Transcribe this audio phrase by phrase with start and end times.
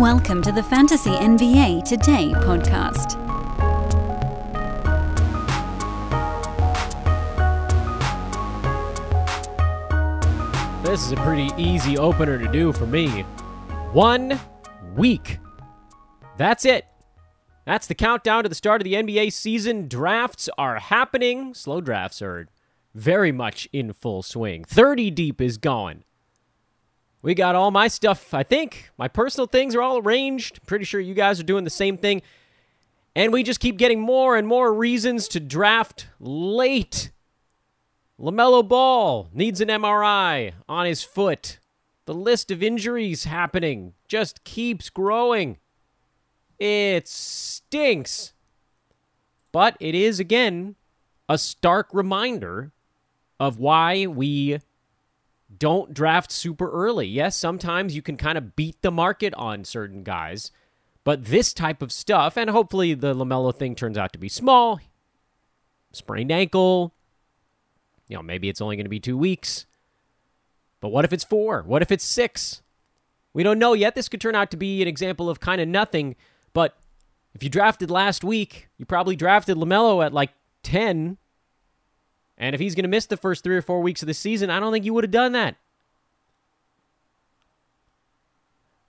[0.00, 3.16] Welcome to the Fantasy NBA Today podcast.
[10.84, 13.22] This is a pretty easy opener to do for me.
[13.92, 14.38] One
[14.94, 15.38] week.
[16.36, 16.84] That's it.
[17.64, 19.88] That's the countdown to the start of the NBA season.
[19.88, 21.54] Drafts are happening.
[21.54, 22.48] Slow drafts are
[22.94, 24.62] very much in full swing.
[24.64, 26.04] 30 deep is going.
[27.26, 28.92] We got all my stuff, I think.
[28.96, 30.64] My personal things are all arranged.
[30.64, 32.22] Pretty sure you guys are doing the same thing.
[33.16, 37.10] And we just keep getting more and more reasons to draft late.
[38.20, 41.58] LaMelo Ball needs an MRI on his foot.
[42.04, 45.58] The list of injuries happening just keeps growing.
[46.60, 48.34] It stinks.
[49.50, 50.76] But it is, again,
[51.28, 52.70] a stark reminder
[53.40, 54.60] of why we
[55.58, 57.06] don't draft super early.
[57.06, 60.50] Yes, sometimes you can kind of beat the market on certain guys,
[61.04, 64.80] but this type of stuff, and hopefully the LaMelo thing turns out to be small,
[65.92, 66.92] sprained ankle,
[68.08, 69.66] you know, maybe it's only going to be two weeks.
[70.80, 71.62] But what if it's four?
[71.62, 72.62] What if it's six?
[73.32, 73.94] We don't know yet.
[73.94, 76.16] This could turn out to be an example of kind of nothing.
[76.52, 76.76] But
[77.34, 80.30] if you drafted last week, you probably drafted LaMelo at like
[80.62, 81.18] 10.
[82.38, 84.50] And if he's going to miss the first three or four weeks of the season,
[84.50, 85.56] I don't think you would have done that.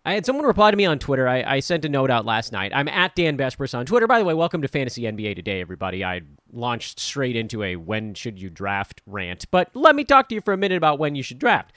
[0.08, 1.28] I had someone reply to me on Twitter.
[1.28, 2.72] I, I, sent a note out last night.
[2.74, 4.08] I'm at Dan Besbris on Twitter.
[4.08, 6.02] By the way, welcome to Fantasy NBA Today, everybody.
[6.02, 6.22] I
[6.54, 10.40] launched straight into a when should you draft rant, but let me talk to you
[10.40, 11.74] for a minute about when you should draft.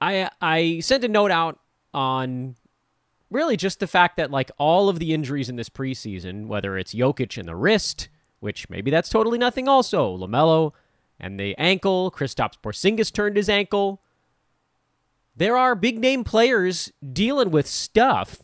[0.00, 1.60] I I sent a note out
[1.94, 2.56] on
[3.30, 6.94] really just the fact that like all of the injuries in this preseason, whether it's
[6.94, 8.08] Jokic in the wrist,
[8.40, 10.72] which maybe that's totally nothing, also Lamelo
[11.18, 14.02] and the ankle, Kristaps Porzingis turned his ankle
[15.40, 18.40] there are big name players dealing with stuff,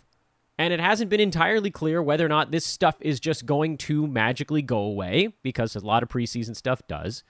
[0.56, 4.06] and it hasn't been entirely clear whether or not this stuff is just going to
[4.06, 7.22] magically go away, because a lot of preseason stuff does,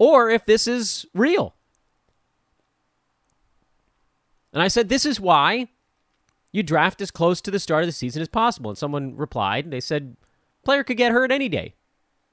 [0.00, 1.54] or if this is real.
[4.52, 5.68] And I said, This is why
[6.50, 8.70] you draft as close to the start of the season as possible.
[8.70, 10.16] And someone replied, and they said,
[10.64, 11.75] Player could get hurt any day.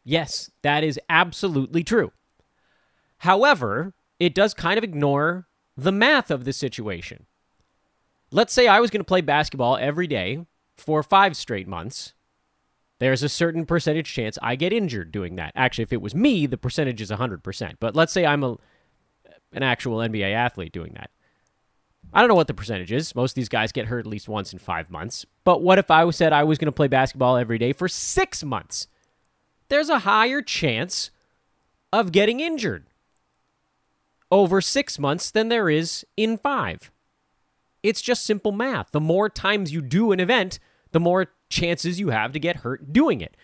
[0.03, 2.11] Yes, that is absolutely true.
[3.19, 5.47] However, it does kind of ignore
[5.77, 7.25] the math of the situation.
[8.31, 10.45] Let's say I was going to play basketball every day
[10.77, 12.13] for five straight months.
[12.99, 15.51] There's a certain percentage chance I get injured doing that.
[15.55, 17.75] Actually, if it was me, the percentage is 100%.
[17.79, 18.57] But let's say I'm a,
[19.51, 21.09] an actual NBA athlete doing that.
[22.13, 23.15] I don't know what the percentage is.
[23.15, 25.25] Most of these guys get hurt at least once in five months.
[25.43, 28.43] But what if I said I was going to play basketball every day for six
[28.43, 28.87] months?
[29.73, 31.09] There's a higher chance
[31.91, 32.85] of getting injured
[34.29, 36.91] over six months than there is in five.
[37.81, 38.91] It's just simple math.
[38.91, 40.59] The more times you do an event,
[40.91, 43.35] the more chances you have to get hurt doing it.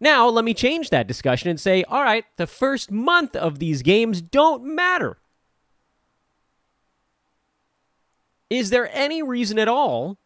[0.00, 3.82] Now, let me change that discussion and say, all right, the first month of these
[3.82, 5.18] games don't matter.
[8.50, 10.18] Is there any reason at all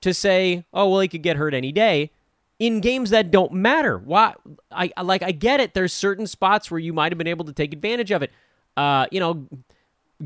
[0.00, 2.12] to say, oh, well, he could get hurt any day
[2.58, 3.98] in games that don't matter?
[3.98, 4.34] Why?
[4.70, 5.74] I like I get it.
[5.74, 8.30] There's certain spots where you might have been able to take advantage of it.
[8.76, 9.48] Uh, you know,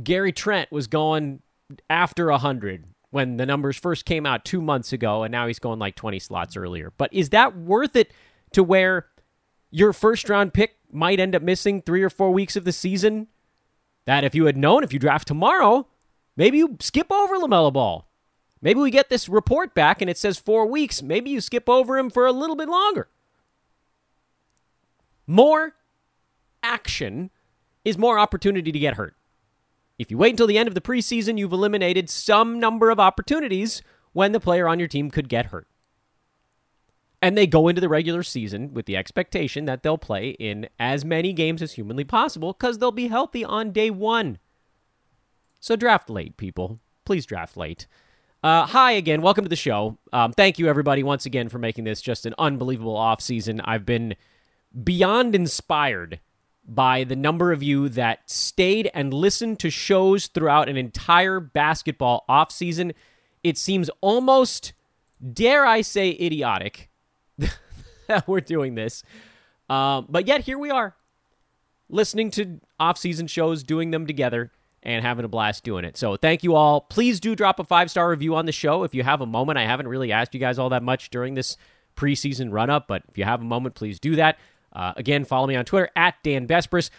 [0.02, 1.42] Gary Trent was going
[1.90, 5.78] after 100 when the numbers first came out two months ago, and now he's going
[5.78, 6.92] like 20 slots earlier.
[6.96, 8.12] But is that worth it
[8.52, 9.06] to where
[9.70, 13.28] your first round pick might end up missing three or four weeks of the season?
[14.04, 15.86] That if you had known, if you draft tomorrow,
[16.36, 18.07] maybe you skip over LaMelo Ball.
[18.60, 21.02] Maybe we get this report back and it says four weeks.
[21.02, 23.08] Maybe you skip over him for a little bit longer.
[25.26, 25.74] More
[26.62, 27.30] action
[27.84, 29.14] is more opportunity to get hurt.
[29.98, 33.82] If you wait until the end of the preseason, you've eliminated some number of opportunities
[34.12, 35.68] when the player on your team could get hurt.
[37.20, 41.04] And they go into the regular season with the expectation that they'll play in as
[41.04, 44.38] many games as humanly possible because they'll be healthy on day one.
[45.58, 46.78] So draft late, people.
[47.04, 47.88] Please draft late.
[48.40, 49.20] Uh, hi again.
[49.20, 49.98] Welcome to the show.
[50.12, 53.60] Um, thank you, everybody, once again for making this just an unbelievable offseason.
[53.64, 54.14] I've been
[54.84, 56.20] beyond inspired
[56.64, 62.24] by the number of you that stayed and listened to shows throughout an entire basketball
[62.28, 62.92] offseason.
[63.42, 64.72] It seems almost,
[65.32, 66.90] dare I say, idiotic
[68.06, 69.02] that we're doing this.
[69.68, 70.94] Uh, but yet, here we are,
[71.88, 74.52] listening to offseason shows, doing them together,
[74.82, 75.96] and having a blast doing it.
[75.96, 76.80] So, thank you all.
[76.82, 79.58] Please do drop a five star review on the show if you have a moment.
[79.58, 81.56] I haven't really asked you guys all that much during this
[81.96, 84.38] preseason run up, but if you have a moment, please do that.
[84.72, 86.90] Uh, again, follow me on Twitter at Dan Besbris.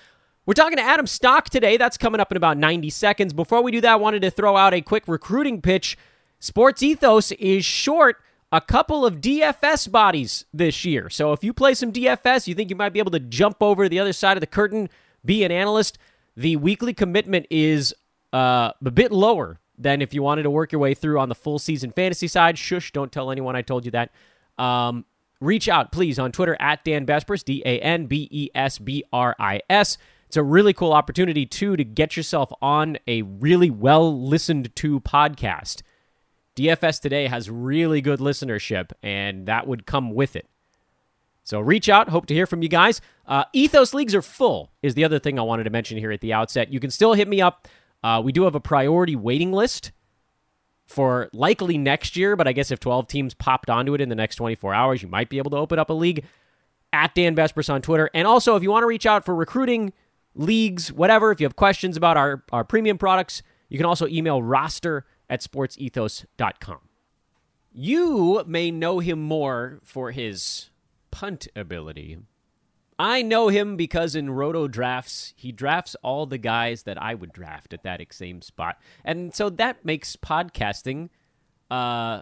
[0.45, 1.77] We're talking to Adam Stock today.
[1.77, 3.33] That's coming up in about 90 seconds.
[3.33, 5.97] Before we do that, I wanted to throw out a quick recruiting pitch.
[6.39, 8.17] Sports Ethos is short
[8.51, 11.09] a couple of DFS bodies this year.
[11.09, 13.83] So if you play some DFS, you think you might be able to jump over
[13.83, 14.89] to the other side of the curtain,
[15.23, 15.99] be an analyst,
[16.39, 17.93] the weekly commitment is
[18.31, 21.35] uh, a bit lower than if you wanted to work your way through on the
[21.35, 22.57] full season fantasy side.
[22.57, 24.11] Shush, don't tell anyone I told you that.
[24.57, 25.03] Um,
[25.41, 29.03] reach out, please, on Twitter at Dan Besbris, D A N B E S B
[29.11, 29.97] R I S.
[30.27, 35.01] It's a really cool opportunity, too, to get yourself on a really well listened to
[35.01, 35.81] podcast.
[36.55, 40.47] DFS Today has really good listenership, and that would come with it.
[41.49, 42.09] So reach out.
[42.09, 43.01] Hope to hear from you guys.
[43.25, 46.21] Uh, Ethos leagues are full, is the other thing I wanted to mention here at
[46.21, 46.71] the outset.
[46.71, 47.67] You can still hit me up.
[48.03, 49.91] Uh, we do have a priority waiting list
[50.85, 54.15] for likely next year, but I guess if 12 teams popped onto it in the
[54.15, 56.23] next 24 hours, you might be able to open up a league
[56.93, 58.11] at Dan Besbris on Twitter.
[58.13, 59.91] And also, if you want to reach out for recruiting,
[60.35, 64.43] leagues, whatever, if you have questions about our, our premium products, you can also email
[64.43, 66.77] roster at sportsethos.com.
[67.71, 70.69] You may know him more for his
[71.11, 72.17] punt ability.
[72.97, 77.31] I know him because in roto drafts, he drafts all the guys that I would
[77.31, 78.77] draft at that same spot.
[79.05, 81.09] And so that makes podcasting,
[81.71, 82.21] uh,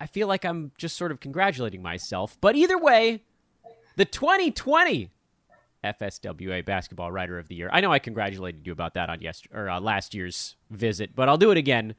[0.00, 2.38] I feel like I'm just sort of congratulating myself.
[2.40, 3.22] But either way,
[3.96, 5.10] the 2020
[5.84, 7.68] FSWA Basketball Writer of the Year.
[7.72, 11.28] I know I congratulated you about that on yes or uh, last year's visit, but
[11.28, 11.96] I'll do it again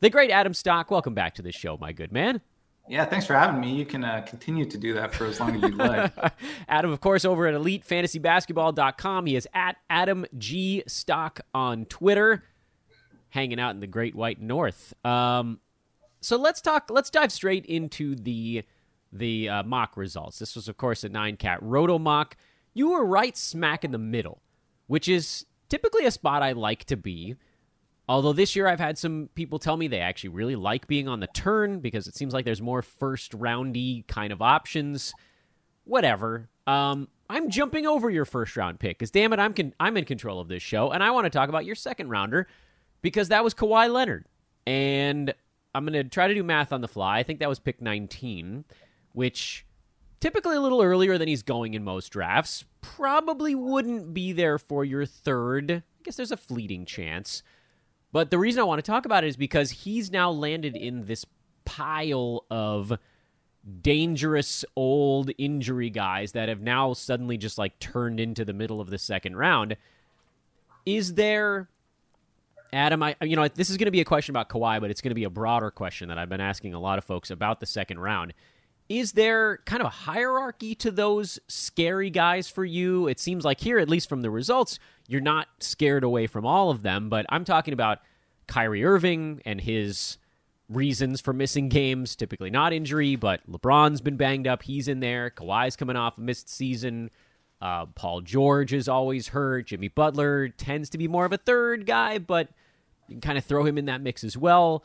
[0.00, 2.42] the great Adam Stock, welcome back to the show, my good man.
[2.88, 3.74] Yeah, thanks for having me.
[3.74, 6.12] You can uh, continue to do that for as long as you'd like.
[6.68, 9.26] Adam, of course, over at EliteFantasyBasketball.com.
[9.26, 12.44] He is at Adam G Stock on Twitter,
[13.30, 14.94] hanging out in the Great White North.
[15.04, 15.60] Um,
[16.20, 16.88] so let's talk.
[16.90, 18.64] Let's dive straight into the
[19.12, 20.38] the uh, mock results.
[20.38, 22.36] This was, of course, a nine cat roto mock.
[22.74, 24.42] You were right smack in the middle,
[24.86, 27.36] which is typically a spot I like to be
[28.08, 31.20] Although this year I've had some people tell me they actually really like being on
[31.20, 35.12] the turn because it seems like there's more first roundy kind of options.
[35.84, 36.48] Whatever.
[36.66, 40.04] Um, I'm jumping over your first round pick because damn it, I'm con- I'm in
[40.04, 42.46] control of this show, and I want to talk about your second rounder
[43.02, 44.26] because that was Kawhi Leonard,
[44.66, 45.34] and
[45.74, 47.18] I'm gonna try to do math on the fly.
[47.18, 48.64] I think that was pick 19,
[49.12, 49.66] which
[50.20, 52.64] typically a little earlier than he's going in most drafts.
[52.80, 55.70] Probably wouldn't be there for your third.
[55.70, 57.42] I guess there's a fleeting chance.
[58.16, 61.04] But the reason I want to talk about it is because he's now landed in
[61.04, 61.26] this
[61.66, 62.98] pile of
[63.82, 68.88] dangerous old injury guys that have now suddenly just like turned into the middle of
[68.88, 69.76] the second round.
[70.86, 71.68] Is there
[72.72, 75.02] Adam, I you know, this is going to be a question about Kawhi, but it's
[75.02, 77.60] going to be a broader question that I've been asking a lot of folks about
[77.60, 78.32] the second round.
[78.88, 83.08] Is there kind of a hierarchy to those scary guys for you?
[83.08, 86.70] It seems like here, at least from the results, you're not scared away from all
[86.70, 87.98] of them, but I'm talking about
[88.46, 90.18] Kyrie Irving and his
[90.68, 94.62] reasons for missing games, typically not injury, but LeBron's been banged up.
[94.62, 95.30] He's in there.
[95.30, 97.10] Kawhi's coming off a missed season.
[97.60, 99.66] Uh, Paul George is always hurt.
[99.66, 102.48] Jimmy Butler tends to be more of a third guy, but
[103.08, 104.84] you can kind of throw him in that mix as well.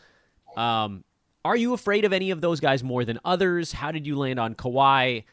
[0.56, 1.04] Um,
[1.44, 3.72] are you afraid of any of those guys more than others?
[3.72, 5.24] How did you land on Kawhi?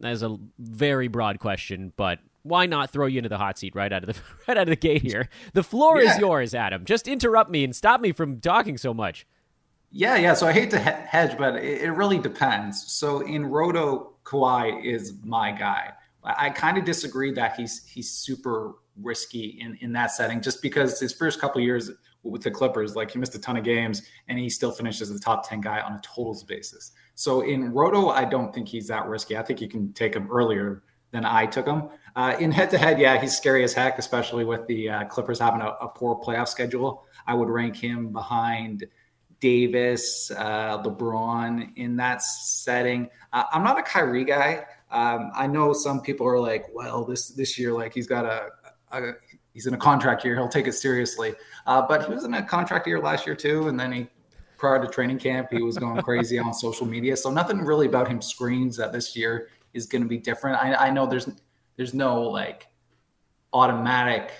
[0.00, 3.74] That is a very broad question, but why not throw you into the hot seat
[3.74, 5.28] right out of the right out of the gate here?
[5.52, 6.12] The floor yeah.
[6.12, 6.84] is yours, Adam.
[6.84, 9.26] Just interrupt me and stop me from talking so much.
[9.90, 10.34] Yeah, yeah.
[10.34, 12.90] So I hate to hedge, but it, really depends.
[12.90, 15.92] So in Roto, Kawhi is my guy.
[16.24, 20.98] I kind of disagree that he's he's super risky in in that setting, just because
[20.98, 21.90] his first couple years
[22.22, 25.18] with the Clippers, like he missed a ton of games, and he still finishes the
[25.18, 26.92] top ten guy on a totals basis.
[27.14, 29.36] So in Roto, I don't think he's that risky.
[29.36, 31.88] I think you can take him earlier than I took him.
[32.16, 35.38] Uh, in head to head, yeah, he's scary as heck, especially with the uh, Clippers
[35.38, 37.04] having a, a, poor playoff schedule.
[37.26, 38.84] I would rank him behind
[39.40, 43.08] Davis, uh, LeBron in that setting.
[43.32, 44.66] Uh, I'm not a Kyrie guy.
[44.90, 48.48] Um, I know some people are like, well, this this year, like he's got a,
[48.90, 49.12] a
[49.54, 51.34] he's in a contract year, he'll take it seriously.
[51.66, 54.06] Uh, but he was in a contract year last year too, and then he
[54.58, 57.16] prior to training camp, he was going crazy on social media.
[57.16, 60.62] So nothing really about him screams that this year is going to be different.
[60.62, 61.28] I, I know there's
[61.76, 62.68] there's no like
[63.52, 64.32] automatic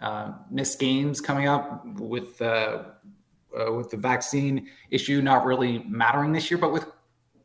[0.00, 2.84] uh, missed games coming up with uh,
[3.58, 6.86] uh, with the vaccine issue not really mattering this year, but with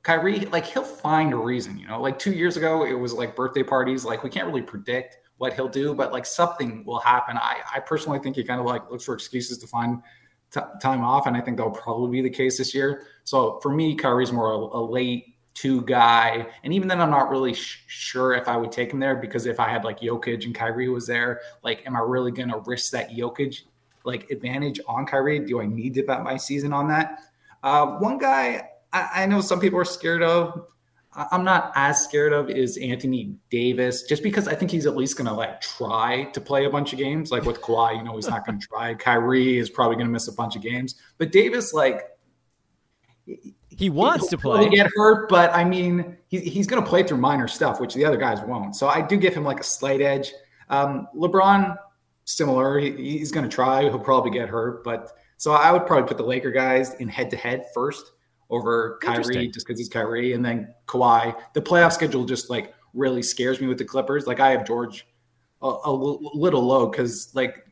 [0.04, 1.78] Kyrie, like he'll find a reason.
[1.78, 4.06] You know, like two years ago, it was like birthday parties.
[4.06, 7.38] Like we can't really predict what he'll do, but like something will happen.
[7.38, 10.02] I, I personally think he kind of like looks for excuses to find
[10.52, 13.04] t- time off, and I think that'll probably be the case this year.
[13.24, 16.48] So for me, Kyrie's more a, a late two guy.
[16.64, 19.46] And even then, I'm not really sh- sure if I would take him there because
[19.46, 22.62] if I had like Jokic and Kyrie was there, like, am I really going to
[22.66, 23.62] risk that Jokic
[24.06, 25.40] like advantage on Kyrie?
[25.40, 27.20] Do I need to bet my season on that?
[27.62, 30.66] Uh, one guy I, I know some people are scared of.
[31.14, 35.18] I'm not as scared of is Anthony Davis, just because I think he's at least
[35.18, 37.32] going to like try to play a bunch of games.
[37.32, 38.94] Like with Kawhi, you know, he's not going to try.
[38.94, 42.04] Kyrie is probably going to miss a bunch of games, but Davis, like,
[43.80, 44.68] he wants to play.
[44.70, 48.04] Get hurt, but I mean, he, he's going to play through minor stuff, which the
[48.04, 48.76] other guys won't.
[48.76, 50.34] So I do give him like a slight edge.
[50.70, 51.78] Um, LeBron,
[52.26, 52.78] similar.
[52.78, 53.84] He, he's going to try.
[53.84, 57.30] He'll probably get hurt, but so I would probably put the Laker guys in head
[57.30, 58.12] to head first
[58.50, 61.34] over Kyrie just because he's Kyrie, and then Kawhi.
[61.54, 64.28] The playoff schedule just like really scares me with the Clippers.
[64.28, 65.08] Like I have George
[65.62, 67.66] a, a little low because like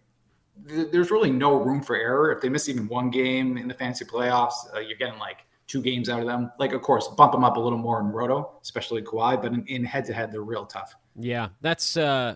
[0.70, 2.32] th- there's really no room for error.
[2.32, 5.82] If they miss even one game in the fantasy playoffs, uh, you're getting like two
[5.82, 6.52] games out of them.
[6.60, 9.84] Like of course, bump them up a little more in Roto, especially Kawhi, but in
[9.84, 10.96] head to head, they're real tough.
[11.16, 12.36] Yeah, that's uh,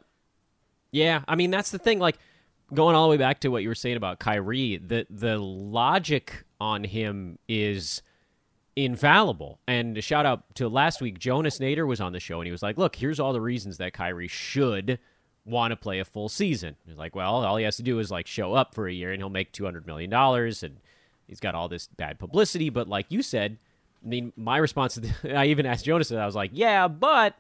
[0.92, 1.22] yeah.
[1.28, 2.00] I mean, that's the thing.
[2.00, 2.18] Like
[2.74, 6.46] going all the way back to what you were saying about Kyrie, the the logic
[6.60, 8.02] on him is
[8.76, 9.60] infallible.
[9.68, 12.52] And a shout out to last week, Jonas Nader was on the show and he
[12.52, 15.00] was like, Look, here's all the reasons that Kyrie should
[15.46, 16.76] want to play a full season.
[16.86, 19.12] He's like, Well, all he has to do is like show up for a year
[19.12, 20.12] and he'll make $200 million.
[20.14, 20.78] And
[21.32, 22.70] he's got all this bad publicity.
[22.70, 23.58] But like you said,
[24.04, 27.36] I mean, my response, to I even asked Jonas, and I was like, Yeah, but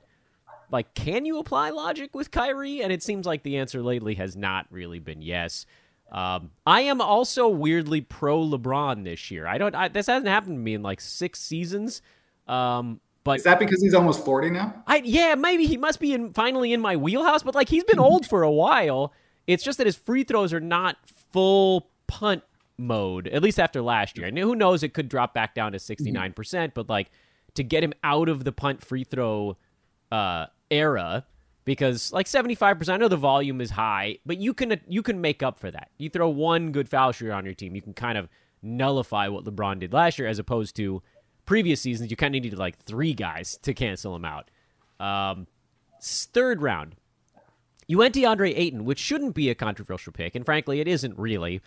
[0.72, 2.82] like, can you apply logic with Kyrie?
[2.82, 5.66] And it seems like the answer lately has not really been yes.
[6.10, 9.46] Um, I am also weirdly pro LeBron this year.
[9.46, 9.76] I don't.
[9.76, 12.02] I, this hasn't happened to me in like six seasons.
[12.48, 14.84] Um, but is that because he's almost forty now?
[14.88, 17.44] I yeah, maybe he must be in finally in my wheelhouse.
[17.44, 19.14] But like he's been old for a while.
[19.48, 20.98] It's just that his free throws are not
[21.32, 22.44] full punt
[22.82, 23.28] mode.
[23.28, 24.28] At least after last year.
[24.28, 24.84] And who knows?
[24.84, 26.74] It could drop back down to sixty nine percent.
[26.74, 27.12] But like
[27.56, 29.58] to get him out of the punt free throw
[30.12, 31.26] uh, era
[31.66, 35.44] because like 75% I know the volume is high, but you can you can make
[35.44, 35.90] up for that.
[35.98, 38.28] You throw one good foul shooter on your team, you can kind of
[38.62, 41.02] nullify what LeBron did last year as opposed to
[41.46, 44.50] previous seasons you kind of needed like three guys to cancel him out.
[45.00, 45.48] Um,
[46.02, 46.96] third round.
[47.88, 51.62] You went DeAndre Ayton, which shouldn't be a controversial pick, and frankly it isn't really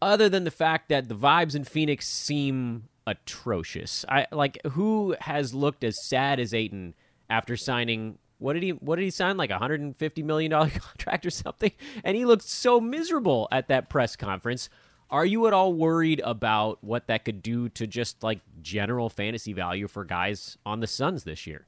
[0.00, 4.04] other than the fact that the vibes in Phoenix seem atrocious.
[4.08, 6.94] I like who has looked as sad as Ayton
[7.30, 11.26] after signing what did he what did he sign like a 150 million dollar contract
[11.26, 11.72] or something?
[12.04, 14.68] And he looked so miserable at that press conference.
[15.10, 19.54] Are you at all worried about what that could do to just like general fantasy
[19.54, 21.66] value for guys on the Suns this year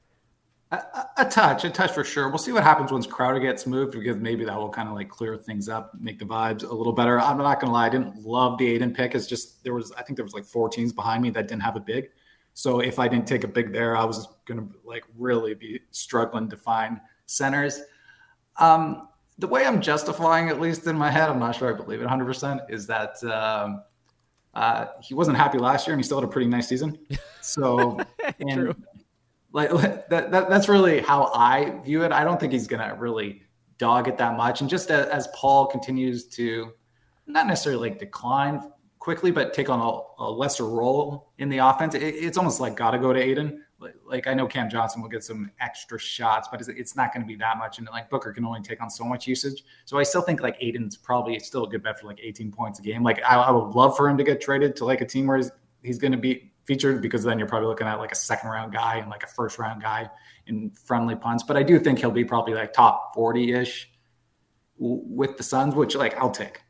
[0.71, 2.29] a, a, touch, a touch for sure.
[2.29, 5.09] We'll see what happens once Crowder gets moved because maybe that will kind of like
[5.09, 7.19] clear things up, make the vibes a little better.
[7.19, 9.13] I'm not gonna lie, I didn't love the Ayton pick.
[9.13, 11.63] It's just there was, I think there was like four teams behind me that didn't
[11.63, 12.09] have a big.
[12.53, 15.79] So if I didn't take a big there, I was going to like really be
[15.91, 17.81] struggling to find centers.
[18.57, 22.01] Um, the way I'm justifying, at least in my head, I'm not sure I believe
[22.01, 23.83] it 100%, is that um,
[24.53, 26.97] uh, he wasn't happy last year and he still had a pretty nice season.
[27.43, 27.99] So,
[28.39, 28.75] and
[29.51, 29.69] like
[30.09, 32.11] that, that, that's really how I view it.
[32.11, 33.43] I don't think he's going to really
[33.77, 34.61] dog it that much.
[34.61, 36.71] And just as, as Paul continues to
[37.27, 38.61] not necessarily like decline
[38.99, 41.95] quickly, but take on a, a lesser role in the offense.
[41.95, 43.63] It, it's almost like got to go to Ayton.
[43.79, 47.11] Like, like, I know Cam Johnson will get some extra shots, but it's, it's not
[47.11, 47.79] going to be that much.
[47.79, 49.65] And like Booker can only take on so much usage.
[49.85, 52.77] So I still think like Ayton's probably still a good bet for like 18 points
[52.77, 53.01] a game.
[53.01, 55.37] Like I, I would love for him to get traded to like a team where
[55.37, 58.49] he's, he's going to be featured because then you're probably looking at like a second
[58.49, 60.09] round guy and like a first round guy
[60.47, 61.43] in friendly punts.
[61.43, 63.89] But I do think he'll be probably like top 40 ish
[64.77, 66.61] with the Suns, which like I'll take.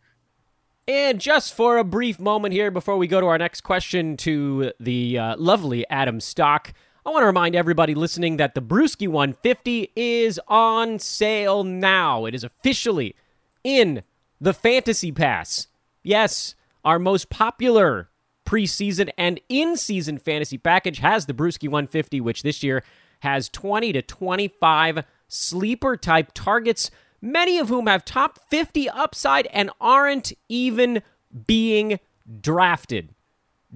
[0.88, 4.74] And just for a brief moment here before we go to our next question to
[4.80, 6.74] the uh, lovely Adam Stock,
[7.06, 12.26] I want to remind everybody listening that the Brewski 150 is on sale now.
[12.26, 13.16] It is officially
[13.64, 14.04] in
[14.40, 15.68] the Fantasy Pass.
[16.04, 16.54] Yes,
[16.86, 18.11] our most popular
[18.52, 22.84] preseason and in season fantasy package has the Brewski 150, which this year
[23.22, 26.92] has 20 to 25 sleeper type targets
[27.22, 31.02] many of whom have top 50 upside and aren't even
[31.46, 32.00] being
[32.42, 33.14] drafted.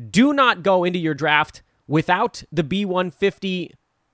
[0.10, 3.72] Do not go into your draft without the B150.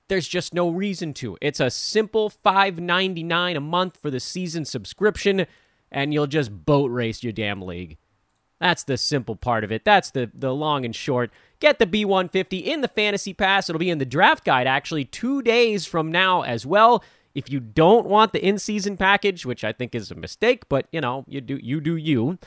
[0.10, 1.38] There's just no reason to.
[1.42, 5.48] It's a simple $5.99 a month for the season subscription,
[5.92, 7.98] and you'll just boat race your damn league.
[8.62, 9.84] That's the simple part of it.
[9.84, 11.32] That's the, the long and short.
[11.60, 13.68] Get the B150 in the Fantasy Pass.
[13.68, 17.04] It'll be in the draft guide actually two days from now as well.
[17.34, 21.02] If you don't want the in-season package, which I think is a mistake, but you
[21.02, 22.38] know, you do you do you.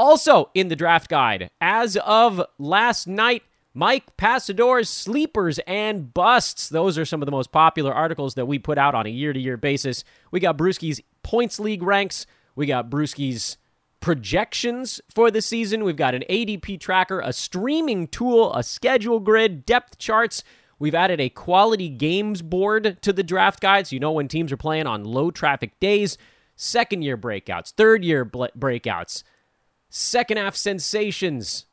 [0.00, 6.70] Also in the draft guide, as of last night, Mike Passador's sleepers and busts.
[6.70, 9.58] Those are some of the most popular articles that we put out on a year-to-year
[9.58, 10.02] basis.
[10.32, 12.26] We got Brewski's points league ranks.
[12.56, 13.58] We got Brewski's
[14.00, 15.84] projections for the season.
[15.84, 20.44] We've got an ADP tracker, a streaming tool, a schedule grid, depth charts.
[20.78, 24.52] We've added a quality games board to the draft guide so you know when teams
[24.52, 26.18] are playing on low traffic days,
[26.54, 29.22] second year breakouts, third year breakouts,
[29.88, 31.64] second half sensations,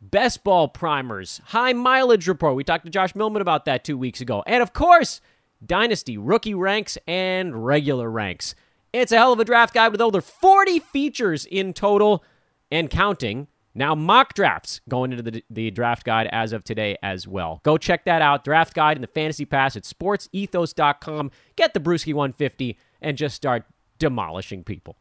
[0.00, 2.56] best ball primers, high mileage report.
[2.56, 4.42] We talked to Josh Millman about that two weeks ago.
[4.46, 5.20] And of course,
[5.64, 8.54] dynasty rookie ranks and regular ranks.
[8.92, 12.24] It's a hell of a draft guide with over 40 features in total
[12.70, 13.48] and counting.
[13.72, 17.60] Now, mock drafts going into the, the draft guide as of today as well.
[17.62, 18.42] Go check that out.
[18.42, 21.30] Draft guide and the fantasy pass at sportsethos.com.
[21.54, 23.64] Get the Brewski 150 and just start
[23.98, 24.96] demolishing people.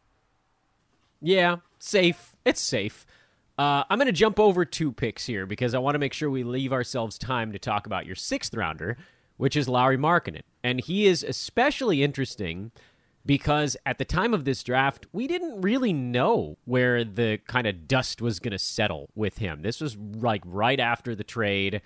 [1.20, 2.36] Yeah, safe.
[2.46, 3.08] It's safe.
[3.58, 6.30] Uh, I'm going to jump over two picks here because I want to make sure
[6.30, 8.98] we leave ourselves time to talk about your sixth rounder,
[9.38, 10.44] which is Lauri Markkanen.
[10.64, 12.72] And he is especially interesting
[13.30, 17.88] because at the time of this draft, we didn't really know where the kind of
[17.88, 19.62] dust was going to settle with him.
[19.62, 21.84] This was like right after the trade.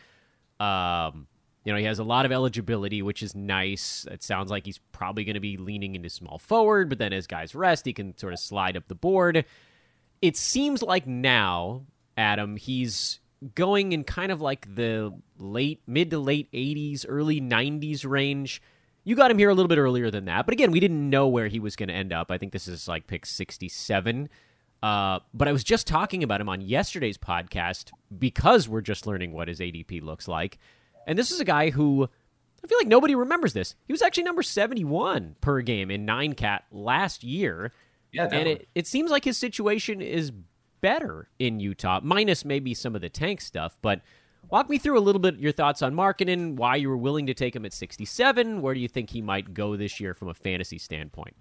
[0.62, 1.28] Um,
[1.66, 4.08] you know, he has a lot of eligibility, which is nice.
[4.10, 7.28] It sounds like he's probably going to be leaning into small forward, but then as
[7.28, 9.44] guys rest, he can sort of slide up the board.
[10.22, 11.82] It seems like now,
[12.16, 13.20] Adam, he's
[13.54, 18.62] going in kind of like the late, mid to late 80s, early 90s range
[19.04, 21.28] you got him here a little bit earlier than that, but again, we didn't know
[21.28, 22.32] where he was going to end up.
[22.32, 24.30] I think this is like pick 67.
[24.82, 29.32] Uh, but I was just talking about him on yesterday's podcast because we're just learning
[29.32, 30.58] what his ADP looks like.
[31.08, 32.10] And this is a guy who
[32.64, 33.76] I feel like nobody remembers this.
[33.86, 37.72] He was actually number 71 per game in nine cat last year.
[38.12, 40.32] Yeah, and it, it seems like his situation is
[40.82, 43.78] better in Utah, minus maybe some of the tank stuff.
[43.82, 44.02] But
[44.50, 47.34] Walk me through a little bit your thoughts on Markkanen, why you were willing to
[47.34, 48.62] take him at 67.
[48.62, 51.36] Where do you think he might go this year from a fantasy standpoint?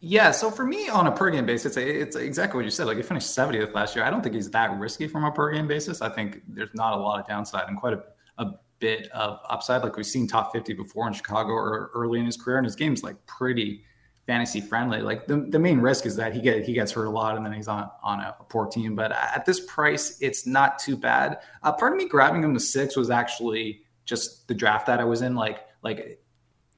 [0.00, 2.86] Yeah, so for me on a per game basis, it's, it's exactly what you said.
[2.86, 4.04] Like he finished 70th last year.
[4.04, 6.02] I don't think he's that risky from a per game basis.
[6.02, 8.02] I think there's not a lot of downside and quite a,
[8.38, 9.82] a bit of upside.
[9.82, 12.76] Like we've seen top 50 before in Chicago or early in his career, and his
[12.76, 13.82] game's like pretty
[14.26, 15.00] fantasy friendly.
[15.00, 17.46] Like the, the main risk is that he get he gets hurt a lot and
[17.46, 18.94] then he's on on a, a poor team.
[18.94, 21.38] But at this price, it's not too bad.
[21.62, 25.04] Uh, part of me grabbing him to six was actually just the draft that I
[25.04, 25.34] was in.
[25.34, 26.20] Like like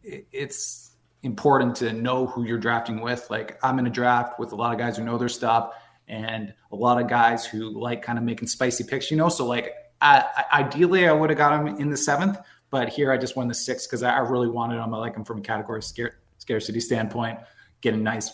[0.03, 3.29] it, it's important to know who you're drafting with.
[3.31, 5.73] Like I'm in a draft with a lot of guys who know their stuff
[6.07, 9.11] and a lot of guys who like kind of making spicy picks.
[9.11, 12.39] You know, so like I, I, ideally I would have got him in the seventh.
[12.71, 14.93] But here I just won the sixth because I, I really wanted him.
[14.93, 16.17] I like him from a category scared
[16.49, 17.39] scarcity standpoint,
[17.83, 18.31] getting nice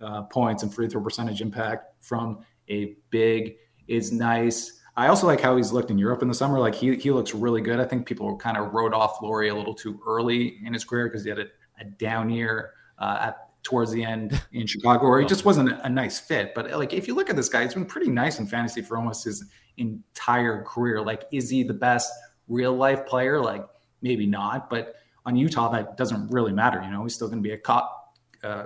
[0.00, 2.38] uh, points and free throw percentage impact from
[2.70, 4.80] a big is nice.
[4.96, 6.58] I also like how he's looked in Europe in the summer.
[6.58, 7.78] Like he he looks really good.
[7.78, 11.08] I think people kind of wrote off Lauri a little too early in his career
[11.08, 11.46] because he had a,
[11.78, 15.88] a down year uh, at towards the end in Chicago, or he just wasn't a
[15.90, 16.54] nice fit.
[16.54, 18.96] But like if you look at this guy, he's been pretty nice in fantasy for
[18.96, 19.44] almost his
[19.76, 21.02] entire career.
[21.02, 22.10] Like, is he the best
[22.48, 23.40] real life player?
[23.40, 23.64] Like,
[24.00, 24.94] maybe not, but
[25.28, 26.82] on Utah, that doesn't really matter.
[26.82, 28.64] You know, he's still going to be a cop, uh,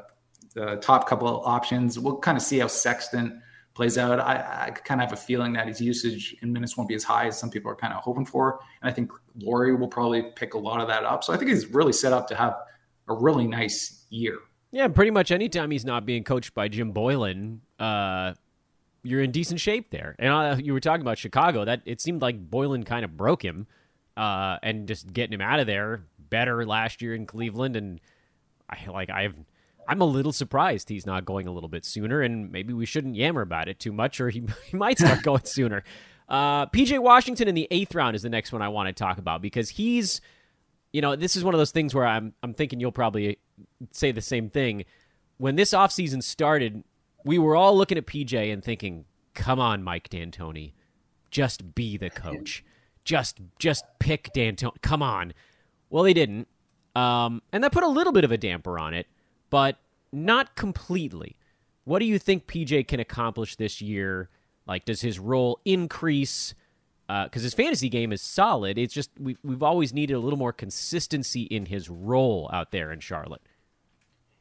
[0.81, 1.99] top couple of options.
[1.99, 3.43] We'll kind of see how Sexton
[3.75, 4.21] plays out.
[4.21, 7.03] I, I kind of have a feeling that his usage in minutes won't be as
[7.03, 8.61] high as some people are kind of hoping for.
[8.81, 11.25] And I think Lauri will probably pick a lot of that up.
[11.25, 12.55] So I think he's really set up to have
[13.09, 14.39] a really nice year.
[14.71, 18.35] Yeah, pretty much anytime he's not being coached by Jim Boylen, uh,
[19.03, 20.15] you're in decent shape there.
[20.21, 21.65] And uh, you were talking about Chicago.
[21.65, 23.67] That it seemed like Boylen kind of broke him,
[24.17, 28.01] uh, and just getting him out of there better last year in Cleveland, and
[28.69, 29.37] I like I've
[29.87, 33.15] I'm a little surprised he's not going a little bit sooner, and maybe we shouldn't
[33.15, 35.85] yammer about it too much, or he, he might start going sooner.
[36.29, 39.19] Uh, PJ Washington in the eighth round is the next one I want to talk
[39.19, 40.23] about because he's,
[40.93, 43.39] you know, this is one of those things where I'm I'm thinking you'll probably
[43.91, 44.87] say the same thing.
[45.37, 46.83] When this offseason started,
[47.25, 50.73] we were all looking at PJ and thinking, "Come on, Mike D'Antoni,
[51.31, 52.65] just be the coach,
[53.05, 54.81] just just pick D'Antoni.
[54.81, 55.35] Come on."
[55.93, 56.49] Well, they didn't.
[56.97, 59.07] Um, and that put a little bit of a damper on it,
[59.51, 59.77] but
[60.11, 61.37] not completely.
[61.85, 64.31] What do you think PJ can accomplish this year?
[64.67, 66.55] Like, does his role increase?
[67.07, 68.79] Because uh, his fantasy game is solid.
[68.79, 72.91] It's just we, we've always needed a little more consistency in his role out there
[72.91, 73.43] in Charlotte.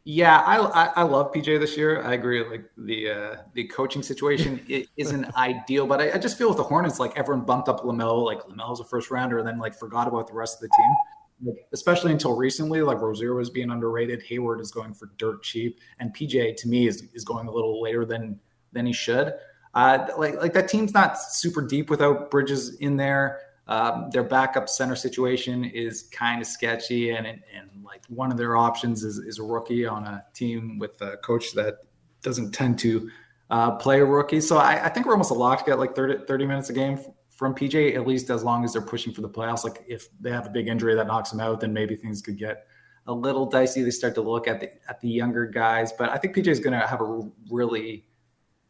[0.06, 2.02] Yeah, I, I, I love PJ this year.
[2.02, 2.44] I agree.
[2.48, 6.64] Like the uh, the coaching situation isn't ideal, but I, I, just feel with the
[6.64, 8.24] Hornets, like everyone bumped up LaMelo.
[8.24, 10.96] Like LaMelo's a first rounder, and then like forgot about the rest of the team
[11.44, 14.22] like, especially until recently, like Rozier was being underrated.
[14.24, 17.82] Hayward is going for dirt cheap, and PJ to me is is going a little
[17.82, 18.40] later than
[18.72, 19.34] than he should.
[19.74, 23.40] Uh, like like that team's not super deep without Bridges in there.
[23.68, 28.38] Um, their backup center situation is kind of sketchy, and, and and like one of
[28.38, 31.80] their options is is a rookie on a team with a coach that
[32.22, 33.10] doesn't tend to
[33.50, 34.42] uh, play a rookie.
[34.42, 36.74] So I, I, think we're almost a lock to get like 30, 30, minutes a
[36.74, 36.98] game
[37.42, 39.64] from PJ, at least as long as they're pushing for the playoffs.
[39.64, 42.38] Like if they have a big injury that knocks them out, then maybe things could
[42.38, 42.68] get
[43.08, 43.82] a little dicey.
[43.82, 46.60] They start to look at the at the younger guys, but I think PJ is
[46.60, 48.06] going to have a really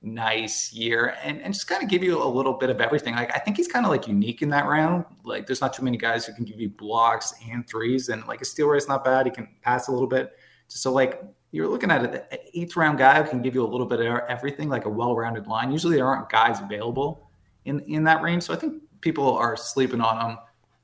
[0.02, 3.14] nice year and, and just kind of give you a little bit of everything.
[3.14, 5.04] Like I think he's kind of like unique in that round.
[5.26, 8.40] Like there's not too many guys who can give you blocks and threes, and like
[8.40, 9.26] a steal rate's not bad.
[9.26, 10.32] He can pass a little bit.
[10.70, 12.22] So like you're looking at an
[12.54, 15.46] eighth round guy who can give you a little bit of everything, like a well-rounded
[15.46, 15.74] line.
[15.74, 17.31] Usually there aren't guys available
[17.66, 20.38] in in that range, so I think people are sleeping on them,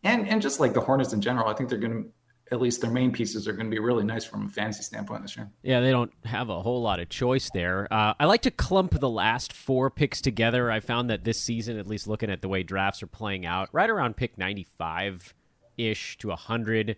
[0.03, 2.09] And and just like the Hornets in general, I think they're going to
[2.51, 5.21] at least their main pieces are going to be really nice from a fantasy standpoint
[5.21, 5.49] this year.
[5.63, 7.91] Yeah, they don't have a whole lot of choice there.
[7.91, 10.71] Uh, I like to clump the last four picks together.
[10.71, 13.69] I found that this season, at least looking at the way drafts are playing out,
[13.73, 15.33] right around pick 95
[15.77, 16.95] ish to 100,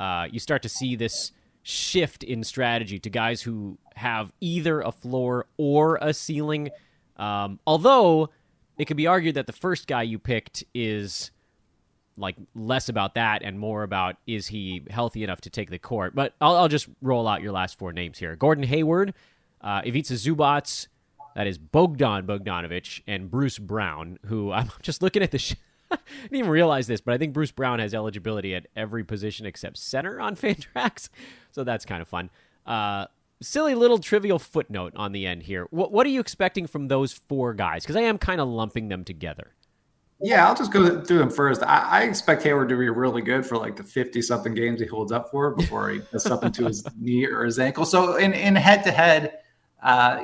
[0.00, 4.90] uh, you start to see this shift in strategy to guys who have either a
[4.90, 6.70] floor or a ceiling.
[7.16, 8.30] Um, although
[8.78, 11.30] it could be argued that the first guy you picked is
[12.16, 16.14] like less about that and more about is he healthy enough to take the court.
[16.14, 19.14] But I'll, I'll just roll out your last four names here: Gordon Hayward,
[19.60, 20.88] uh, Ivica Zubac,
[21.34, 24.18] that is Bogdan Bogdanovic, and Bruce Brown.
[24.26, 25.38] Who I'm just looking at the.
[25.38, 25.54] Sh-
[25.90, 29.46] I didn't even realize this, but I think Bruce Brown has eligibility at every position
[29.46, 31.08] except center on Fantrax,
[31.50, 32.28] so that's kind of fun.
[32.66, 33.06] Uh,
[33.42, 35.66] silly little trivial footnote on the end here.
[35.70, 37.82] What, what are you expecting from those four guys?
[37.82, 39.54] Because I am kind of lumping them together.
[40.20, 41.62] Yeah, I'll just go through them first.
[41.62, 44.86] I, I, expect Hayward to be really good for like the 50 something games he
[44.86, 47.84] holds up for before he does something to his knee or his ankle.
[47.84, 49.38] So in, in head to head,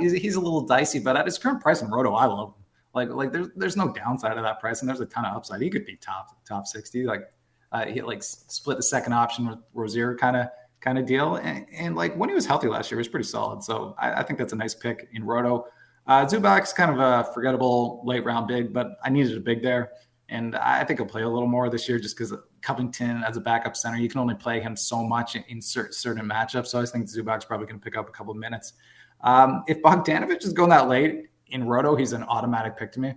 [0.00, 2.54] he's, he's a little dicey, but at his current price in Roto, I love him.
[2.92, 5.62] Like, like there's, there's no downside of that price and there's a ton of upside.
[5.62, 7.04] He could be top, top 60.
[7.04, 7.30] Like,
[7.70, 10.48] uh, he like split the second option with Rozier kind of,
[10.84, 11.36] kind of deal.
[11.36, 13.64] And, and, like when he was healthy last year, he was pretty solid.
[13.64, 15.66] So I, I think that's a nice pick in Roto.
[16.06, 19.92] Uh, Zubac's kind of a forgettable late round big, but I needed a big there.
[20.28, 23.40] And I think he'll play a little more this year just because Covington as a
[23.40, 26.66] backup center, you can only play him so much in, certain matchups.
[26.66, 28.74] So I think Zubac's probably going to pick up a couple of minutes.
[29.22, 33.14] Um, if Bogdanovic is going that late in Roto, he's an automatic pick to me.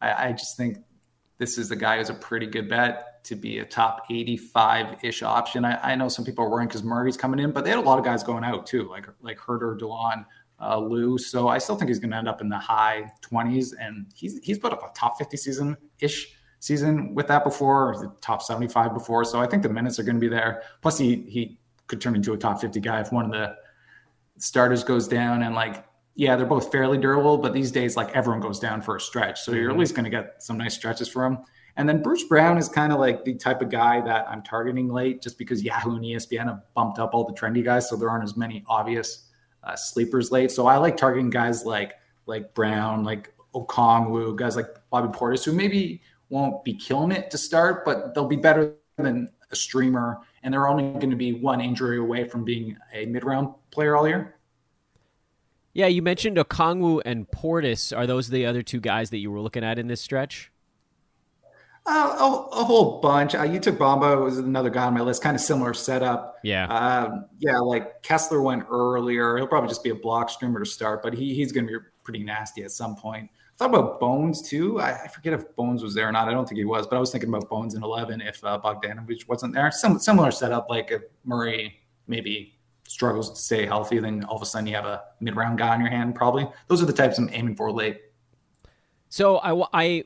[0.00, 0.78] I, I just think
[1.36, 5.22] this is the guy who's a pretty good bet to be a top 85 ish
[5.22, 5.64] option.
[5.64, 7.82] I, I, know some people are worrying because Murray's coming in, but they had a
[7.82, 10.24] lot of guys going out too, like like Huerter, Delon,
[10.60, 11.18] uh, Lou.
[11.18, 14.38] So I still think he's going to end up in the high 20s, and he's
[14.38, 18.94] he's put up a top 50 season ish season with that before, the top 75
[18.94, 19.24] before.
[19.24, 20.62] So I think the minutes are going to be there.
[20.82, 23.56] Plus, he he could turn into a top 50 guy if one of the
[24.38, 25.42] starters goes down.
[25.42, 28.96] And like, yeah, they're both fairly durable, but these days, like everyone goes down for
[28.96, 29.40] a stretch.
[29.40, 29.80] So you're at mm-hmm.
[29.80, 31.38] least going to get some nice stretches for him.
[31.76, 34.88] And then Bruce Brown is kind of like the type of guy that I'm targeting
[34.88, 37.88] late just because Yahoo and ESPN have bumped up all the trendy guys.
[37.88, 39.28] So there aren't as many obvious
[39.64, 40.50] uh, sleepers late.
[40.50, 41.94] So I like targeting guys like
[42.26, 47.38] like Brown, like Okongwu, guys like Bobby Portis, who maybe won't be killing it to
[47.38, 50.18] start, but they'll be better than a streamer.
[50.42, 53.96] And they're only going to be one injury away from being a mid round player
[53.96, 54.36] all year.
[55.72, 57.96] Yeah, you mentioned Okongwu and Portis.
[57.96, 60.50] Are those the other two guys that you were looking at in this stretch?
[61.86, 63.34] Uh, a, a, whole bunch.
[63.34, 66.36] Uh, you took Bamba was another guy on my list, kind of similar setup.
[66.44, 67.58] Yeah, uh, yeah.
[67.58, 69.38] Like Kessler went earlier.
[69.38, 71.84] He'll probably just be a block streamer to start, but he, he's going to be
[72.04, 74.80] pretty nasty at some point I thought about Bones too.
[74.80, 76.28] I, I, forget if Bones was there or not.
[76.28, 78.58] I don't think he was, but I was thinking about Bones in 11 if uh,
[78.58, 79.70] Bogdanovic wasn't there.
[79.70, 84.46] Some similar setup, like if Murray maybe struggles to stay healthy, then all of a
[84.46, 86.48] sudden you have a mid round guy on your hand, probably.
[86.68, 88.00] Those are the types I'm aiming for late.
[89.10, 90.04] So I, I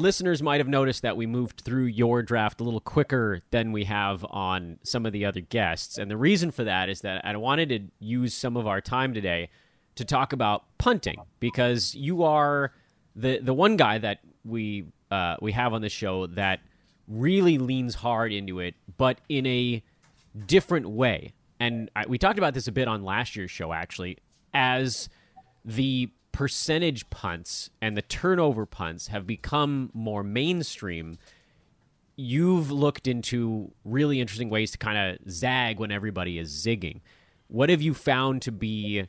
[0.00, 3.84] listeners might have noticed that we moved through your draft a little quicker than we
[3.84, 5.98] have on some of the other guests.
[5.98, 9.14] And the reason for that is that I wanted to use some of our time
[9.14, 9.50] today
[9.96, 12.72] to talk about punting because you are
[13.16, 16.60] the the one guy that we uh, we have on the show that
[17.08, 19.82] really leans hard into it, but in a
[20.46, 21.32] different way.
[21.58, 24.18] And I, we talked about this a bit on last year's show, actually,
[24.54, 25.08] as
[25.64, 31.18] the percentage punts and the turnover punts have become more mainstream.
[32.14, 37.00] You've looked into really interesting ways to kind of zag when everybody is zigging.
[37.48, 39.08] What have you found to be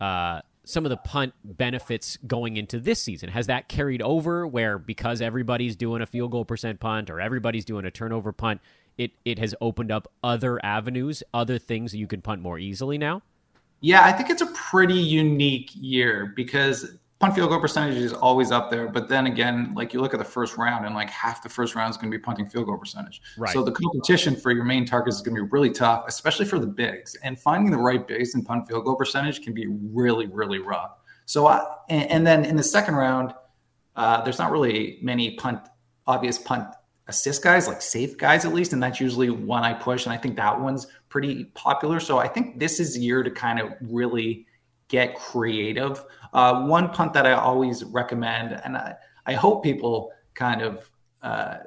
[0.00, 3.28] uh, some of the punt benefits going into this season?
[3.28, 7.66] Has that carried over where because everybody's doing a field goal percent punt or everybody's
[7.66, 8.62] doing a turnover punt,
[8.96, 12.96] it, it has opened up other avenues, other things that you can punt more easily
[12.96, 13.20] now?
[13.82, 18.50] Yeah, I think it's a pretty unique year because punt field goal percentage is always
[18.50, 18.88] up there.
[18.88, 21.74] But then again, like you look at the first round, and like half the first
[21.74, 23.20] round is going to be punting field goal percentage.
[23.36, 23.52] Right.
[23.52, 26.58] So the competition for your main targets is going to be really tough, especially for
[26.58, 27.16] the bigs.
[27.24, 30.98] And finding the right bigs and punt field goal percentage can be really, really rough.
[31.26, 33.32] So, uh, and, and, then in the second round,
[33.94, 35.60] uh, there's not really many punt,
[36.06, 36.66] obvious punt
[37.12, 40.16] assist guys, like safe guys at least, and that's usually one I push, and I
[40.16, 42.00] think that one's pretty popular.
[42.00, 44.46] So I think this is year to kind of really
[44.88, 46.02] get creative.
[46.32, 48.94] Uh, one punt that I always recommend, and I,
[49.26, 50.90] I hope people kind of
[51.22, 51.58] uh,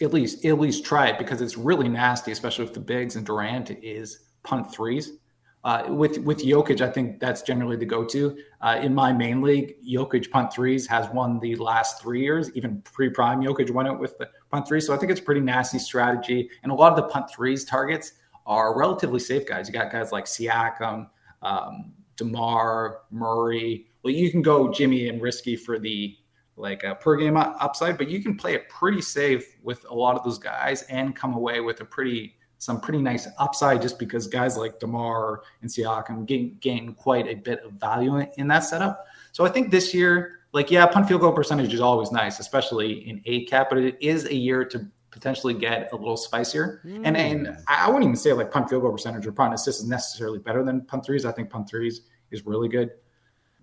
[0.00, 3.26] at least at least try it because it's really nasty, especially with the bigs and
[3.26, 5.18] Durant is punt threes.
[5.62, 8.38] Uh, with with Jokic, I think that's generally the go-to.
[8.62, 12.50] Uh, in my main league, Jokic punt threes has won the last three years.
[12.54, 14.80] Even pre-prime, Jokic won it with the punt three.
[14.80, 16.48] So I think it's a pretty nasty strategy.
[16.62, 18.12] And a lot of the punt threes targets
[18.46, 19.68] are relatively safe guys.
[19.68, 21.10] You got guys like Siakam,
[21.42, 23.86] um, Demar, Murray.
[24.02, 26.16] Well, you can go Jimmy and risky for the
[26.56, 30.16] like a per game upside, but you can play it pretty safe with a lot
[30.16, 34.26] of those guys and come away with a pretty some pretty nice upside just because
[34.26, 38.60] guys like Demar and Siakam gain, gain quite a bit of value in, in that
[38.60, 39.06] setup.
[39.32, 43.08] So I think this year, like yeah, punt field goal percentage is always nice, especially
[43.08, 46.82] in A cap, but it is a year to potentially get a little spicier.
[46.84, 47.02] Mm.
[47.06, 49.88] And and I wouldn't even say like punt field goal percentage or punt assist is
[49.88, 51.24] necessarily better than punt threes.
[51.24, 52.90] I think punt threes is really good.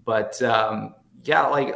[0.06, 1.76] But um, yeah, like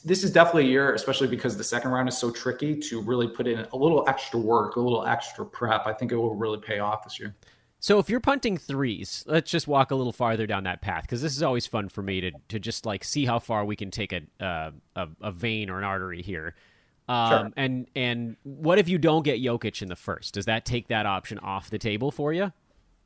[0.00, 3.28] this is definitely a year, especially because the second round is so tricky to really
[3.28, 5.86] put in a little extra work, a little extra prep.
[5.86, 7.34] I think it will really pay off this year.
[7.78, 11.20] So if you're punting threes, let's just walk a little farther down that path because
[11.20, 13.90] this is always fun for me to to just like see how far we can
[13.90, 16.54] take a uh, a, a, vein or an artery here.
[17.08, 17.50] Um, sure.
[17.56, 20.34] And and what if you don't get Jokic in the first?
[20.34, 22.52] Does that take that option off the table for you?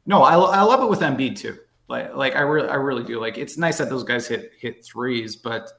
[0.05, 1.59] No, I, I love it with Embiid too.
[1.88, 3.18] Like like I really I really do.
[3.18, 5.70] Like it's nice that those guys hit hit threes, but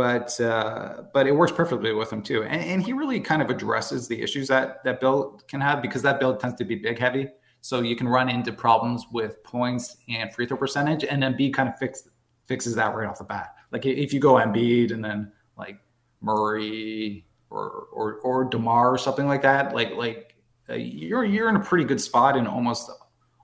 [0.00, 2.42] but uh, but it works perfectly with him too.
[2.42, 6.00] And, and, he really kind of addresses the issues that that build can have because
[6.00, 7.28] that build tends to be big heavy.
[7.60, 11.68] So you can run into problems with points and free throw percentage, and B kind
[11.68, 12.08] of fix,
[12.46, 13.56] fixes that right off the bat.
[13.72, 15.78] Like if you go Embiid and then like
[16.22, 20.34] Murray or or or Demar or something like that, like like
[20.70, 22.90] uh, you're you're in a pretty good spot in almost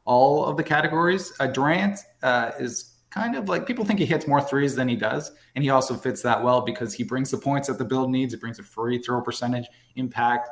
[0.07, 1.35] all of the categories.
[1.39, 4.97] Uh, Durant uh, is kind of like people think he hits more threes than he
[4.97, 5.33] does.
[5.55, 8.35] And he also fits that well because he brings the points that the build needs.
[8.35, 9.67] It brings a free throw percentage
[9.97, 10.49] impact.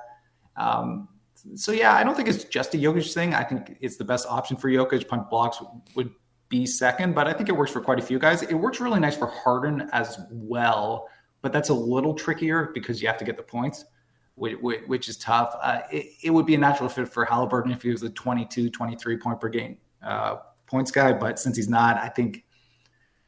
[0.56, 1.08] Um,
[1.54, 3.34] so yeah, I don't think it's just a Jokic thing.
[3.34, 5.06] I think it's the best option for Jokic.
[5.08, 5.58] Punt blocks
[5.94, 6.10] would
[6.48, 8.42] be second, but I think it works for quite a few guys.
[8.42, 11.08] It works really nice for Harden as well,
[11.42, 13.84] but that's a little trickier because you have to get the points,
[14.36, 15.54] which, which is tough.
[15.60, 18.70] Uh, it, it, would be a natural fit for Halliburton if he was a 22,
[18.70, 20.36] 23 point per game uh,
[20.66, 22.43] points guy, but since he's not, I think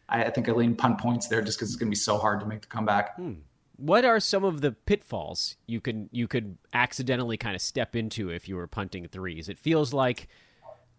[0.09, 2.19] I, I think I lean punt points there just because it's going to be so
[2.19, 3.17] hard to make the comeback.
[3.17, 3.35] Hmm.
[3.77, 8.31] What are some of the pitfalls you could you could accidentally kind of step into
[8.31, 9.51] if you were punting threes?
[9.51, 10.29] It feels like,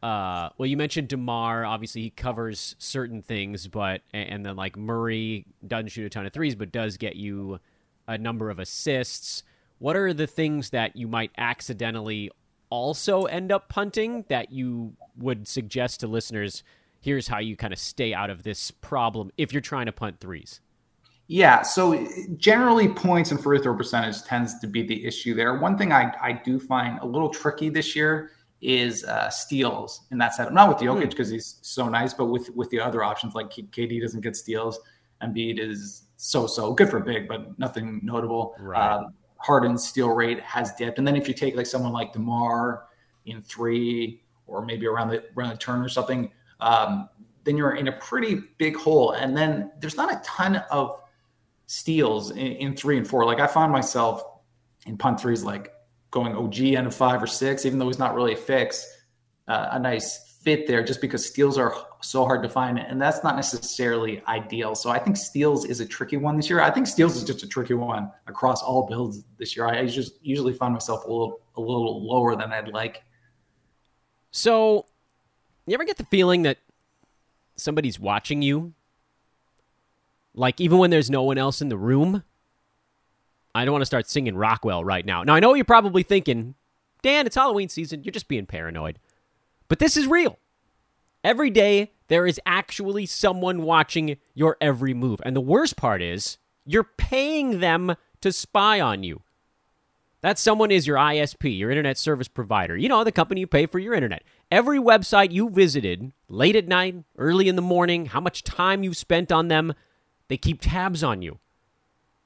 [0.03, 1.65] uh, well, you mentioned Demar.
[1.65, 6.33] Obviously, he covers certain things, but and then like Murray doesn't shoot a ton of
[6.33, 7.59] threes, but does get you
[8.07, 9.41] a number of assists.
[9.79, 12.29] What are the things that you might accidentally
[12.69, 16.63] also end up punting that you would suggest to listeners
[17.01, 20.19] here's how you kind of stay out of this problem if you're trying to punt
[20.19, 20.62] threes?
[21.27, 22.07] Yeah, so
[22.38, 25.60] generally points and free throw percentage tends to be the issue there.
[25.60, 28.31] One thing I, I do find a little tricky this year
[28.62, 30.53] is uh, steals in that setup.
[30.53, 31.36] Not with Jokic because hmm.
[31.36, 34.79] he's so nice, but with with the other options like KD doesn't get steals,
[35.21, 38.55] Embiid is so so good for big, but nothing notable.
[38.60, 38.95] Right.
[38.95, 42.86] Um, Harden's steal rate has dipped, and then if you take like someone like Demar
[43.25, 47.09] in three or maybe around the around the turn or something, um,
[47.43, 49.11] then you're in a pretty big hole.
[49.11, 51.01] And then there's not a ton of
[51.67, 53.25] steals in, in three and four.
[53.25, 54.23] Like I find myself
[54.85, 55.71] in punt threes, like
[56.11, 58.85] going OG and a five or six, even though he's not really a fix,
[59.47, 62.79] uh, a nice fit there just because steals are so hard to find.
[62.79, 64.75] And that's not necessarily ideal.
[64.75, 66.61] So I think steals is a tricky one this year.
[66.61, 69.67] I think steals is just a tricky one across all builds this year.
[69.67, 73.03] I, I just usually find myself a little, a little lower than I'd like.
[74.31, 74.85] So
[75.67, 76.58] you ever get the feeling that
[77.56, 78.73] somebody's watching you?
[80.34, 82.23] Like, even when there's no one else in the room?
[83.53, 85.23] I don't want to start singing Rockwell right now.
[85.23, 86.56] Now, I know you're probably thinking,
[87.01, 88.03] Dan, it's Halloween season.
[88.03, 88.99] You're just being paranoid.
[89.67, 90.38] But this is real.
[91.23, 95.19] Every day, there is actually someone watching your every move.
[95.25, 99.21] And the worst part is, you're paying them to spy on you.
[100.21, 102.77] That someone is your ISP, your internet service provider.
[102.77, 104.23] You know, the company you pay for your internet.
[104.49, 108.95] Every website you visited, late at night, early in the morning, how much time you've
[108.95, 109.73] spent on them,
[110.29, 111.39] they keep tabs on you.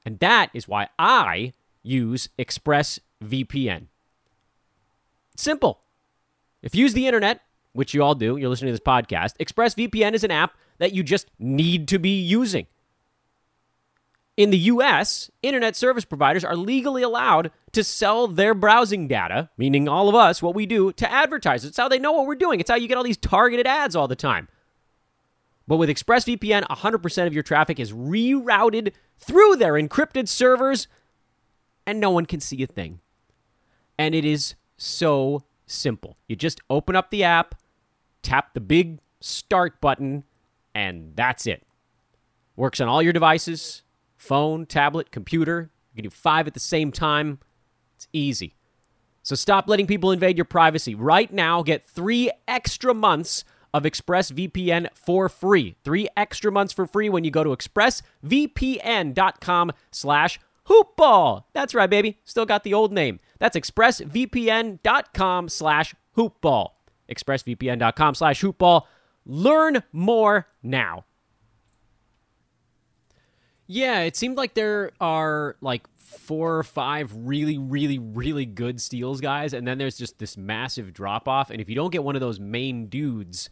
[0.04, 3.86] And that is why I use ExpressVPN.
[5.36, 5.80] Simple.
[6.62, 7.40] If you use the internet,
[7.72, 11.02] which you all do, you're listening to this podcast, ExpressVPN is an app that you
[11.02, 12.66] just need to be using.
[14.36, 19.88] In the US, internet service providers are legally allowed to sell their browsing data, meaning
[19.88, 21.68] all of us, what we do, to advertisers.
[21.68, 22.58] It's how they know what we're doing.
[22.58, 24.48] It's how you get all these targeted ads all the time.
[25.68, 30.88] But with ExpressVPN, 100% of your traffic is rerouted through their encrypted servers,
[31.86, 33.00] and no one can see a thing.
[33.98, 36.16] And it is so simple.
[36.26, 37.54] You just open up the app,
[38.22, 40.24] tap the big start button,
[40.74, 41.64] and that's it.
[42.56, 43.82] Works on all your devices
[44.22, 45.70] phone, tablet, computer.
[45.92, 47.40] You can do five at the same time.
[47.96, 48.54] It's easy.
[49.22, 50.94] So stop letting people invade your privacy.
[50.94, 55.76] Right now, get three extra months of ExpressVPN for free.
[55.84, 61.44] Three extra months for free when you go to expressvpn.com slash hoopball.
[61.52, 62.18] That's right, baby.
[62.24, 63.20] Still got the old name.
[63.38, 66.68] That's expressvpn.com slash hoopball.
[67.10, 68.82] expressvpn.com slash hoopball.
[69.24, 71.04] Learn more now.
[73.72, 79.22] Yeah, it seemed like there are like four or five really, really, really good steals
[79.22, 81.48] guys, and then there's just this massive drop off.
[81.48, 83.48] And if you don't get one of those main dudes,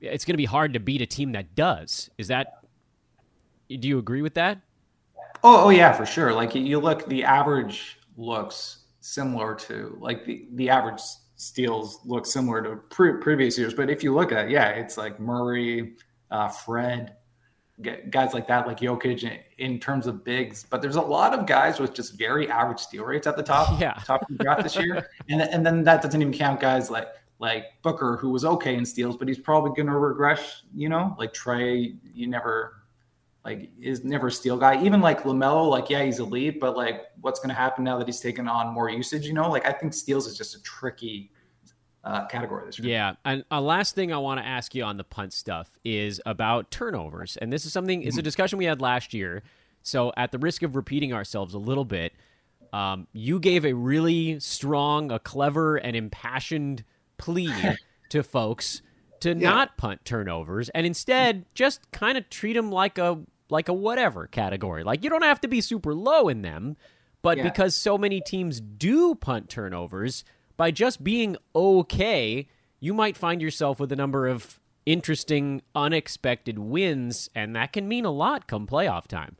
[0.00, 2.10] it's going to be hard to beat a team that does.
[2.16, 2.64] Is that?
[3.68, 4.60] Do you agree with that?
[5.42, 6.32] Oh, oh yeah, for sure.
[6.32, 11.00] Like you look, the average looks similar to like the the average
[11.34, 13.74] steals look similar to pre- previous years.
[13.74, 15.94] But if you look at, yeah, it's like Murray,
[16.30, 17.16] uh, Fred,
[18.10, 20.66] guys like that, like Jokic, in, in, terms of bigs.
[20.68, 23.80] But there's a lot of guys with just very average steal rates at the top,
[23.80, 23.94] yeah.
[24.04, 27.08] top of the draft this year, and and then that doesn't even count guys like
[27.38, 30.62] like Booker, who was okay in steals, but he's probably going to regress.
[30.74, 32.82] You know, like Trae, you never
[33.44, 34.82] like is never a steal guy.
[34.84, 38.06] Even like Lamelo, like yeah, he's elite, but like what's going to happen now that
[38.06, 39.26] he's taken on more usage?
[39.26, 41.30] You know, like I think steals is just a tricky
[42.04, 42.88] uh, category this year.
[42.88, 46.20] Yeah, and a last thing I want to ask you on the punt stuff is
[46.26, 48.00] about turnovers, and this is something.
[48.00, 48.08] Mm-hmm.
[48.08, 49.42] It's a discussion we had last year.
[49.82, 52.12] So at the risk of repeating ourselves a little bit,
[52.72, 56.84] um, you gave a really strong, a clever, and impassioned
[57.16, 57.52] plea
[58.10, 58.82] to folks
[59.20, 59.50] to yeah.
[59.50, 64.26] not punt turnovers and instead just kind of treat them like a like a whatever
[64.26, 64.84] category.
[64.84, 66.76] Like you don't have to be super low in them,
[67.22, 67.44] but yeah.
[67.44, 70.24] because so many teams do punt turnovers,
[70.60, 72.46] by just being okay,
[72.80, 78.04] you might find yourself with a number of interesting unexpected wins and that can mean
[78.04, 79.38] a lot come playoff time.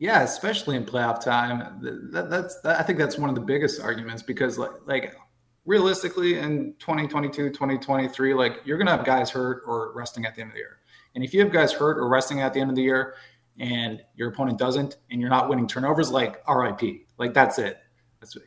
[0.00, 1.78] Yeah, especially in playoff time.
[2.10, 5.14] That, that's that, I think that's one of the biggest arguments because like like
[5.64, 10.50] realistically in 2022 2023 like you're to have guys hurt or resting at the end
[10.50, 10.78] of the year
[11.14, 13.14] and if you have guys hurt or resting at the end of the year
[13.60, 16.82] and your opponent doesn't and you're not winning turnovers like rip
[17.16, 17.78] like that's it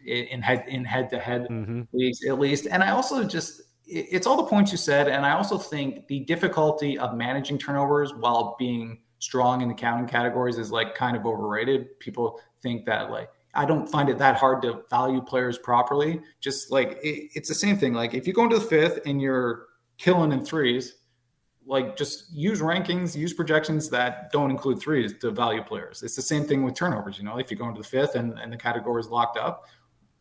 [0.05, 1.47] in head in head to head
[1.93, 5.31] leagues at least and i also just it's all the points you said and i
[5.31, 10.71] also think the difficulty of managing turnovers while being strong in the counting categories is
[10.71, 14.83] like kind of overrated people think that like I don't find it that hard to
[14.89, 16.21] value players properly.
[16.39, 17.93] Just like it, it's the same thing.
[17.93, 20.95] Like if you go into the fifth and you're killing in threes,
[21.71, 26.03] like just use rankings, use projections that don't include threes to value players.
[26.03, 27.17] It's the same thing with turnovers.
[27.17, 29.67] You know, if you go into the fifth and, and the category is locked up,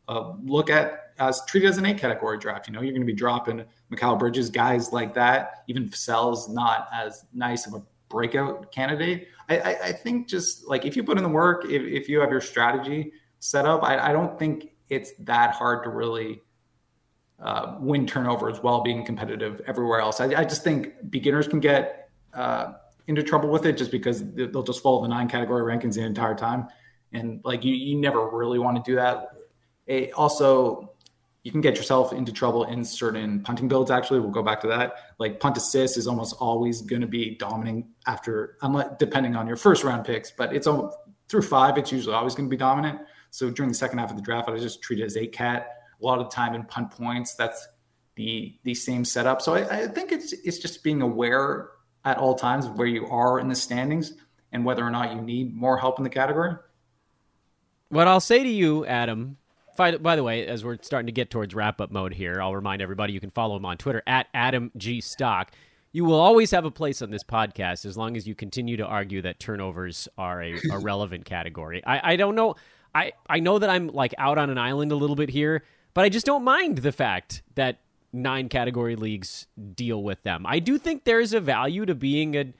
[0.06, 2.68] uh, look at as treat it as an eight category draft.
[2.68, 5.64] You know, you're going to be dropping Mikal Bridges, guys like that.
[5.66, 9.26] Even Vassell's not as nice of a breakout candidate.
[9.48, 12.20] I, I, I, think just like if you put in the work, if, if you
[12.20, 16.42] have your strategy set up, I, I don't think it's that hard to really
[17.42, 20.20] uh, win turnovers while being competitive everywhere else.
[20.20, 22.74] I, I just think beginners can get uh,
[23.06, 26.34] into trouble with it just because they'll just follow the nine category rankings the entire
[26.34, 26.68] time.
[27.12, 29.28] And like you, you never really want to do that.
[29.86, 30.92] It also,
[31.42, 33.90] you can get yourself into trouble in certain punting builds.
[33.90, 34.94] Actually, we'll go back to that.
[35.18, 39.56] Like punt assist is almost always going to be dominant after, unless depending on your
[39.56, 40.68] first round picks, but it's
[41.28, 41.78] through five.
[41.78, 43.00] It's usually always going to be dominant.
[43.30, 45.79] So during the second half of the draft, I just treat it as eight cat.
[46.00, 47.66] A lot of time in punt points, that's
[48.16, 49.42] the the same setup.
[49.42, 51.70] So I, I think it's it's just being aware
[52.04, 54.14] at all times of where you are in the standings
[54.52, 56.54] and whether or not you need more help in the category.
[57.88, 59.36] What I'll say to you, Adam,
[59.76, 62.54] by, by the way, as we're starting to get towards wrap up mode here, I'll
[62.54, 65.52] remind everybody you can follow him on Twitter at Adam G Stock.
[65.92, 68.86] You will always have a place on this podcast as long as you continue to
[68.86, 71.82] argue that turnovers are a, a relevant category.
[71.84, 72.56] I, I don't know.
[72.94, 75.64] I, I know that I'm like out on an island a little bit here,
[75.94, 77.80] but I just don't mind the fact that
[78.12, 80.44] nine category leagues deal with them.
[80.46, 82.52] I do think there's a value to being a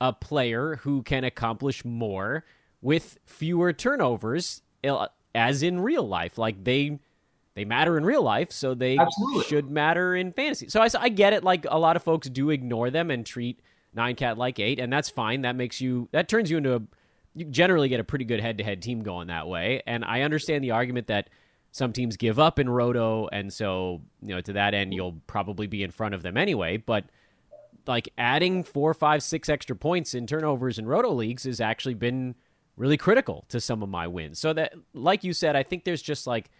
[0.00, 2.44] a player who can accomplish more
[2.80, 6.38] with fewer turnovers uh, as in real life.
[6.38, 6.98] Like they
[7.54, 9.44] they matter in real life, so they Absolutely.
[9.44, 10.68] should matter in fantasy.
[10.68, 11.42] So I, I get it.
[11.42, 13.60] Like a lot of folks do ignore them and treat
[13.92, 15.42] nine cat like eight, and that's fine.
[15.42, 16.82] That makes you that turns you into a
[17.34, 19.82] you generally get a pretty good head to head team going that way.
[19.86, 21.30] And I understand the argument that
[21.70, 25.66] some teams give up in roto, and so you know to that end you'll probably
[25.66, 26.76] be in front of them anyway.
[26.76, 27.04] But
[27.86, 32.34] like adding four, five, six extra points in turnovers in roto leagues has actually been
[32.76, 34.38] really critical to some of my wins.
[34.38, 36.50] So that, like you said, I think there's just like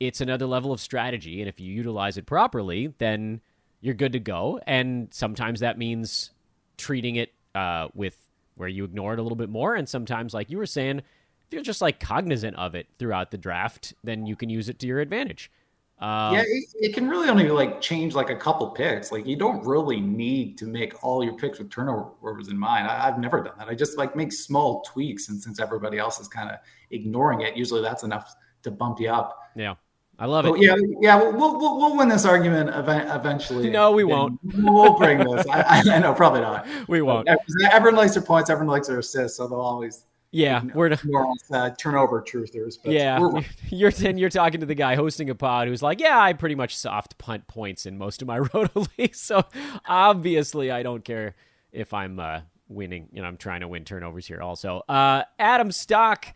[0.00, 3.40] it's another level of strategy, and if you utilize it properly, then
[3.80, 4.60] you're good to go.
[4.66, 6.30] And sometimes that means
[6.76, 8.16] treating it uh, with
[8.56, 11.02] where you ignore it a little bit more, and sometimes, like you were saying,
[11.50, 14.78] if you're just like cognizant of it throughout the draft, then you can use it
[14.78, 15.50] to your advantage.
[15.98, 19.10] Um, yeah, it, it, can really only like change like a couple picks.
[19.10, 22.86] Like you don't really need to make all your picks with turnovers in mind.
[22.86, 23.66] I, have never done that.
[23.66, 26.58] I just like make small tweaks, and since everybody else is kind of
[26.92, 28.32] ignoring it, usually that's enough
[28.62, 29.36] to bump you up.
[29.56, 29.74] Yeah.
[30.20, 30.54] I love it.
[30.60, 33.70] yeah, yeah, we'll, we'll, we'll win this argument eventually.
[33.70, 34.38] No, we won't.
[34.54, 35.46] We'll bring this.
[35.48, 36.66] I, I, know, probably not.
[36.88, 37.26] We won't.
[37.72, 38.50] Everyone likes their points.
[38.50, 42.78] Everyone likes their assists, so they'll always yeah, we're more uh, turnover truthers.
[42.82, 43.18] But yeah,
[43.70, 46.76] you're you're talking to the guy hosting a pod who's like, yeah, I pretty much
[46.76, 49.44] soft punt points in most of my roto leagues, so
[49.86, 51.34] obviously I don't care
[51.72, 53.08] if I'm uh, winning.
[53.12, 54.40] You know, I'm trying to win turnovers here.
[54.40, 56.26] Also, uh, Adam Stock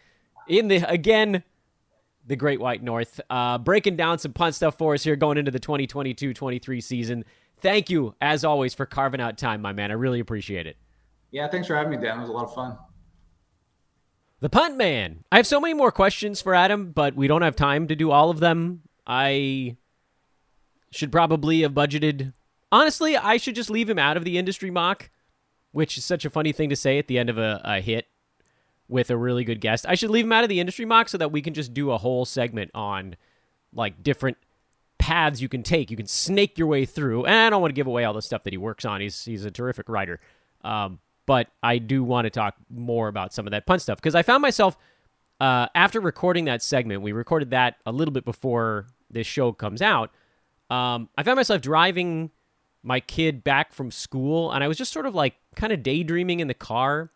[0.48, 1.44] in the again
[2.26, 5.50] the Great White North, uh, breaking down some punt stuff for us here going into
[5.50, 7.22] the 2022-23 season.
[7.60, 9.90] Thank you, as always, for carving out time, my man.
[9.90, 10.78] I really appreciate it.
[11.32, 12.16] Yeah, thanks for having me, Dan.
[12.16, 12.78] It was a lot of fun.
[14.40, 15.24] The punt man.
[15.32, 18.10] I have so many more questions for Adam, but we don't have time to do
[18.10, 18.82] all of them.
[19.06, 19.76] I
[20.90, 22.32] should probably have budgeted.
[22.70, 25.10] Honestly, I should just leave him out of the industry mock,
[25.72, 28.06] which is such a funny thing to say at the end of a, a hit
[28.88, 29.86] with a really good guest.
[29.88, 31.90] I should leave him out of the industry mock so that we can just do
[31.90, 33.16] a whole segment on
[33.72, 34.36] like different
[34.98, 35.90] paths you can take.
[35.90, 37.24] You can snake your way through.
[37.24, 39.00] And I don't want to give away all the stuff that he works on.
[39.00, 40.20] He's he's a terrific writer.
[40.62, 44.14] Um, but I do want to talk more about some of that punt stuff because
[44.14, 44.76] I found myself
[45.40, 47.02] uh, after recording that segment.
[47.02, 50.10] We recorded that a little bit before this show comes out.
[50.70, 52.30] Um, I found myself driving
[52.82, 56.40] my kid back from school, and I was just sort of like kind of daydreaming
[56.40, 57.10] in the car.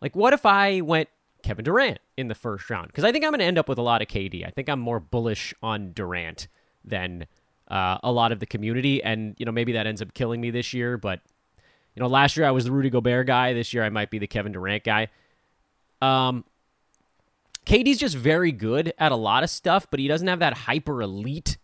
[0.00, 1.08] Like, what if I went
[1.42, 2.88] Kevin Durant in the first round?
[2.88, 4.46] Because I think I'm going to end up with a lot of KD.
[4.46, 6.48] I think I'm more bullish on Durant
[6.84, 7.26] than
[7.68, 10.50] uh, a lot of the community, and you know maybe that ends up killing me
[10.50, 11.20] this year, but
[11.94, 13.52] you know, last year I was the Rudy Gobert guy.
[13.52, 15.08] This year I might be the Kevin Durant guy.
[16.02, 16.44] Um,
[17.64, 21.00] KD's just very good at a lot of stuff, but he doesn't have that hyper
[21.00, 21.56] elite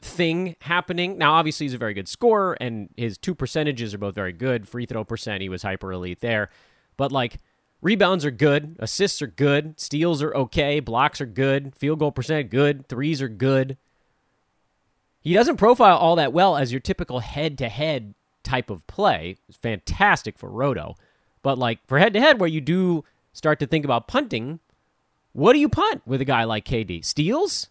[0.00, 1.18] thing happening.
[1.18, 4.68] Now, obviously, he's a very good scorer, and his two percentages are both very good.
[4.68, 6.50] Free throw percent, he was hyper elite there.
[6.96, 7.38] But, like,
[7.82, 12.50] rebounds are good, assists are good, steals are okay, blocks are good, field goal percent
[12.50, 13.76] good, threes are good.
[15.20, 18.14] He doesn't profile all that well as your typical head to head
[18.46, 19.36] type of play.
[19.48, 20.96] It's fantastic for Roto.
[21.42, 24.60] But like for head to head, where you do start to think about punting,
[25.32, 27.04] what do you punt with a guy like KD?
[27.04, 27.68] Steals?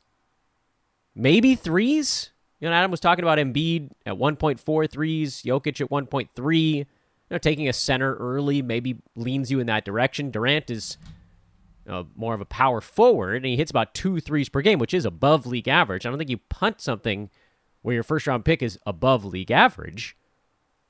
[1.16, 2.32] Maybe threes?
[2.60, 6.76] You know, Adam was talking about Embiid at 1.4 threes, Jokic at 1.3.
[6.76, 6.86] You
[7.32, 10.30] know, taking a center early maybe leans you in that direction.
[10.30, 10.98] Durant is
[11.90, 14.94] uh, more of a power forward, and he hits about two threes per game, which
[14.94, 16.06] is above league average.
[16.06, 17.30] I don't think you punt something
[17.82, 20.18] where your first round pick is above league average.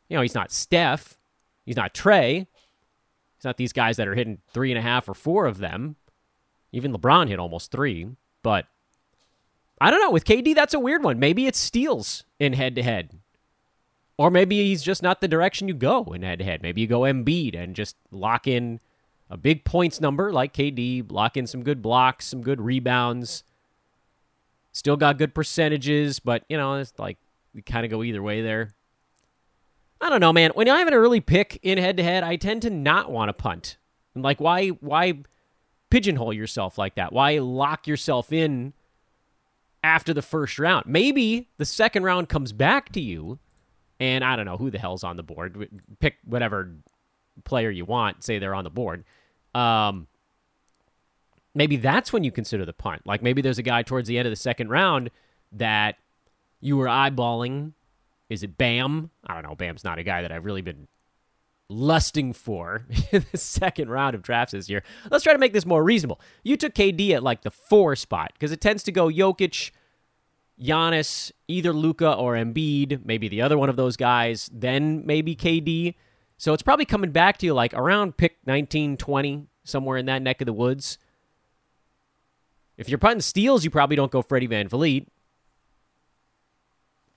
[0.10, 1.18] You know, he's not Steph.
[1.66, 2.47] He's not Trae.
[3.38, 5.95] He's not these guys that are hitting three and a half or four of them.
[6.72, 8.10] Even LeBron hit almost three.
[8.43, 8.68] But
[9.82, 10.12] I don't know.
[10.12, 11.20] With KD, that's a weird one.
[11.20, 13.20] Maybe it's steals in head to head.
[14.18, 16.62] Or maybe he's just not the direction you go in head to head.
[16.62, 18.80] Maybe you go Embiid and just lock in
[19.30, 23.43] a big points number like KD, lock in some good blocks, some good rebounds.
[24.72, 27.18] Still got good percentages, but, you know, it's like
[27.53, 28.74] we kind of go either way there.
[30.06, 30.51] I don't know, man.
[30.53, 33.30] When I have an early pick in head to head, I tend to not want
[33.30, 33.78] to punt.
[34.14, 35.24] And like, why, why
[35.89, 37.12] pigeonhole yourself like that?
[37.12, 38.74] Why lock yourself in
[39.84, 40.86] after the first round?
[40.86, 43.39] Maybe the second round comes back to you,
[43.99, 45.82] and I don't know who the hell's on the board.
[45.99, 46.72] Pick whatever
[47.43, 48.24] player you want.
[48.24, 49.06] Say they're on the board.
[49.56, 50.06] Um,
[51.56, 53.01] maybe that's when you consider the punt.
[53.08, 55.10] Like maybe there's a guy towards the end of the second round
[55.53, 55.95] that
[56.62, 57.72] you were eyeballing
[58.30, 59.12] is it Bam?
[59.26, 59.56] I don't know.
[59.56, 60.88] Bam's not a guy that I've really been
[61.70, 64.84] lusting for in the second round of drafts this year.
[65.10, 66.20] Let's try to make this more reasonable.
[66.44, 69.72] You took KD at like the four spot because it tends to go Jokic,
[70.62, 75.96] Giannis, either Luka or Embiid, maybe the other one of those guys, then maybe KD.
[76.38, 80.22] So it's probably coming back to you like around pick 19, 20, somewhere in that
[80.22, 80.98] neck of the woods.
[82.78, 85.08] If you're putting steals, you probably don't go Freddie VanVleet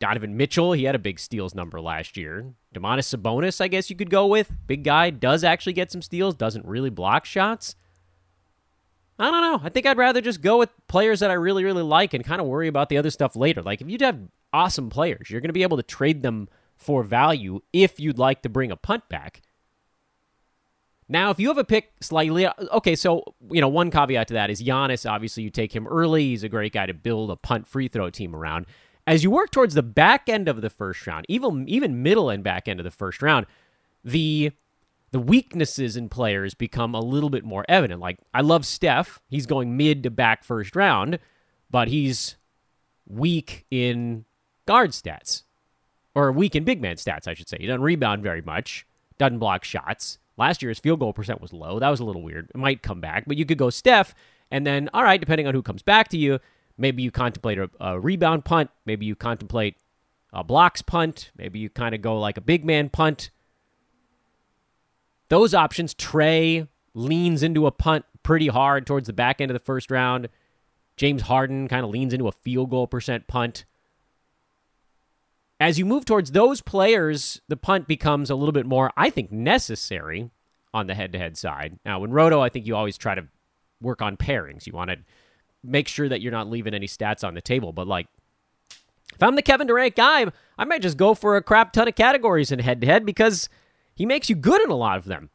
[0.01, 2.55] Donovan Mitchell, he had a big steals number last year.
[2.75, 4.53] Domantas Sabonis, I guess you could go with.
[4.67, 7.75] Big guy, does actually get some steals, doesn't really block shots.
[9.19, 9.61] I don't know.
[9.65, 12.41] I think I'd rather just go with players that I really, really like and kind
[12.41, 13.63] of worry about the other stuff later.
[13.63, 14.21] Like, if you'd have
[14.53, 18.43] awesome players, you're going to be able to trade them for value if you'd like
[18.43, 19.43] to bring a punt back.
[21.09, 24.51] Now, if you have a pick slightly, okay, so, you know, one caveat to that
[24.51, 26.27] is Giannis, obviously, you take him early.
[26.27, 28.67] He's a great guy to build a punt free throw team around.
[29.09, 32.45] As you work towards the back end of the first round, even, even middle and
[32.45, 33.47] back end of the first round,
[34.05, 34.53] the
[35.13, 38.03] the weaknesses in players become a little bit more evident.
[38.03, 39.23] Like, I love Steph.
[39.31, 41.19] He's going mid to back first round,
[41.71, 42.37] but he's
[43.07, 44.27] weak in
[44.67, 45.45] guard stats,
[46.15, 47.57] or weak in big man stats, I should say.
[47.59, 48.87] He doesn't rebound very much,
[49.17, 50.19] doesn't block shots.
[50.37, 51.79] Last year, his field goal percent was low.
[51.79, 52.51] That was a little weird.
[52.51, 54.15] It might come back, but you could go Steph,
[54.51, 56.41] and then, all right, depending on who comes back to you,
[56.79, 58.71] maybe you contemplate a, a rebound punt.
[58.87, 59.77] Maybe you contemplate
[60.33, 61.31] a blocks punt.
[61.37, 63.31] Maybe you kind of go like a big man punt
[65.29, 69.65] those options, Trae leans into a punt pretty hard towards the back end of the
[69.65, 70.29] first round.
[70.97, 73.65] James Harden kind of leans into a field goal percent punt.
[75.61, 79.33] As you move towards those players, the punt becomes a little bit more, I think,
[79.33, 80.31] necessary
[80.73, 81.79] on the head to head side.
[81.85, 83.27] Now, in Roto, I think you always try to
[83.81, 84.67] work on pairings.
[84.67, 84.99] You want to
[85.63, 87.73] make sure that you're not leaving any stats on the table.
[87.73, 88.07] But, like,
[89.15, 90.27] if I'm the Kevin Durant guy,
[90.59, 93.49] I might just go for a crap ton of categories in head to head because
[93.95, 95.31] he makes you good in a lot of them.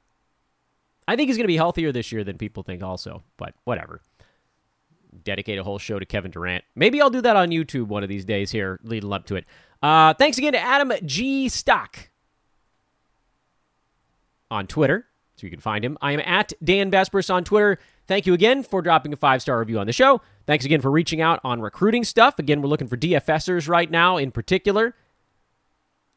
[1.08, 4.02] I think he's going to be healthier this year than people think, also, but whatever.
[5.24, 6.64] Dedicate a whole show to Kevin Durant.
[6.76, 9.46] Maybe I'll do that on YouTube one of these days here, leading up to it.
[9.82, 11.50] Uh, thanks again to Adam G.
[11.50, 12.10] Stock
[14.50, 15.06] on Twitter,
[15.36, 15.98] so you can find him.
[16.02, 17.80] I am at Dan Besbris on Twitter.
[18.08, 20.22] Thank you again for dropping a five star review on the show.
[20.46, 22.38] Thanks again for reaching out on recruiting stuff.
[22.38, 24.96] Again, we're looking for DFSers right now in particular.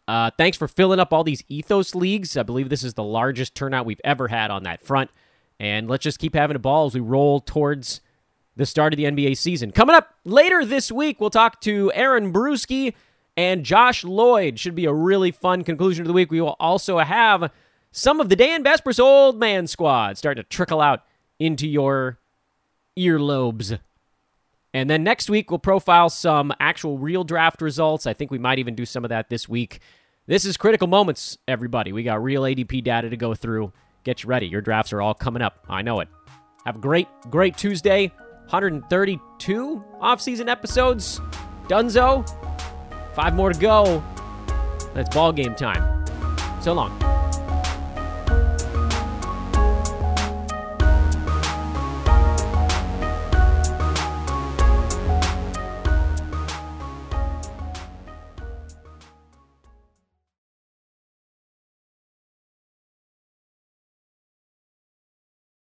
[0.09, 2.37] Uh, thanks for filling up all these ethos leagues.
[2.37, 5.11] I believe this is the largest turnout we've ever had on that front.
[5.59, 8.01] And let's just keep having a ball as we roll towards
[8.57, 9.71] the start of the NBA season.
[9.73, 12.95] Coming up later this week, we'll talk to Aaron Bruski
[13.37, 14.59] and Josh Lloyd.
[14.59, 16.31] Should be a really fun conclusion to the week.
[16.31, 17.51] We will also have
[17.97, 21.03] some of the Dan Besbris old man squad start to trickle out
[21.39, 22.19] into your
[22.97, 23.79] earlobes.
[24.75, 28.07] And then next week, we'll profile some actual real draft results.
[28.07, 29.81] I think we might even do some of that this week.
[30.27, 31.93] This is critical moments, everybody.
[31.93, 33.73] We got real ADP data to go through.
[34.05, 34.47] Get you ready.
[34.47, 35.65] Your drafts are all coming up.
[35.67, 36.09] I know it.
[36.67, 38.09] Have a great, great Tuesday.
[38.49, 41.19] 132 off-season episodes.
[41.69, 42.29] Dunzo.
[43.15, 44.05] Five more to go.
[44.93, 46.05] That's ball game time.
[46.61, 46.93] So long.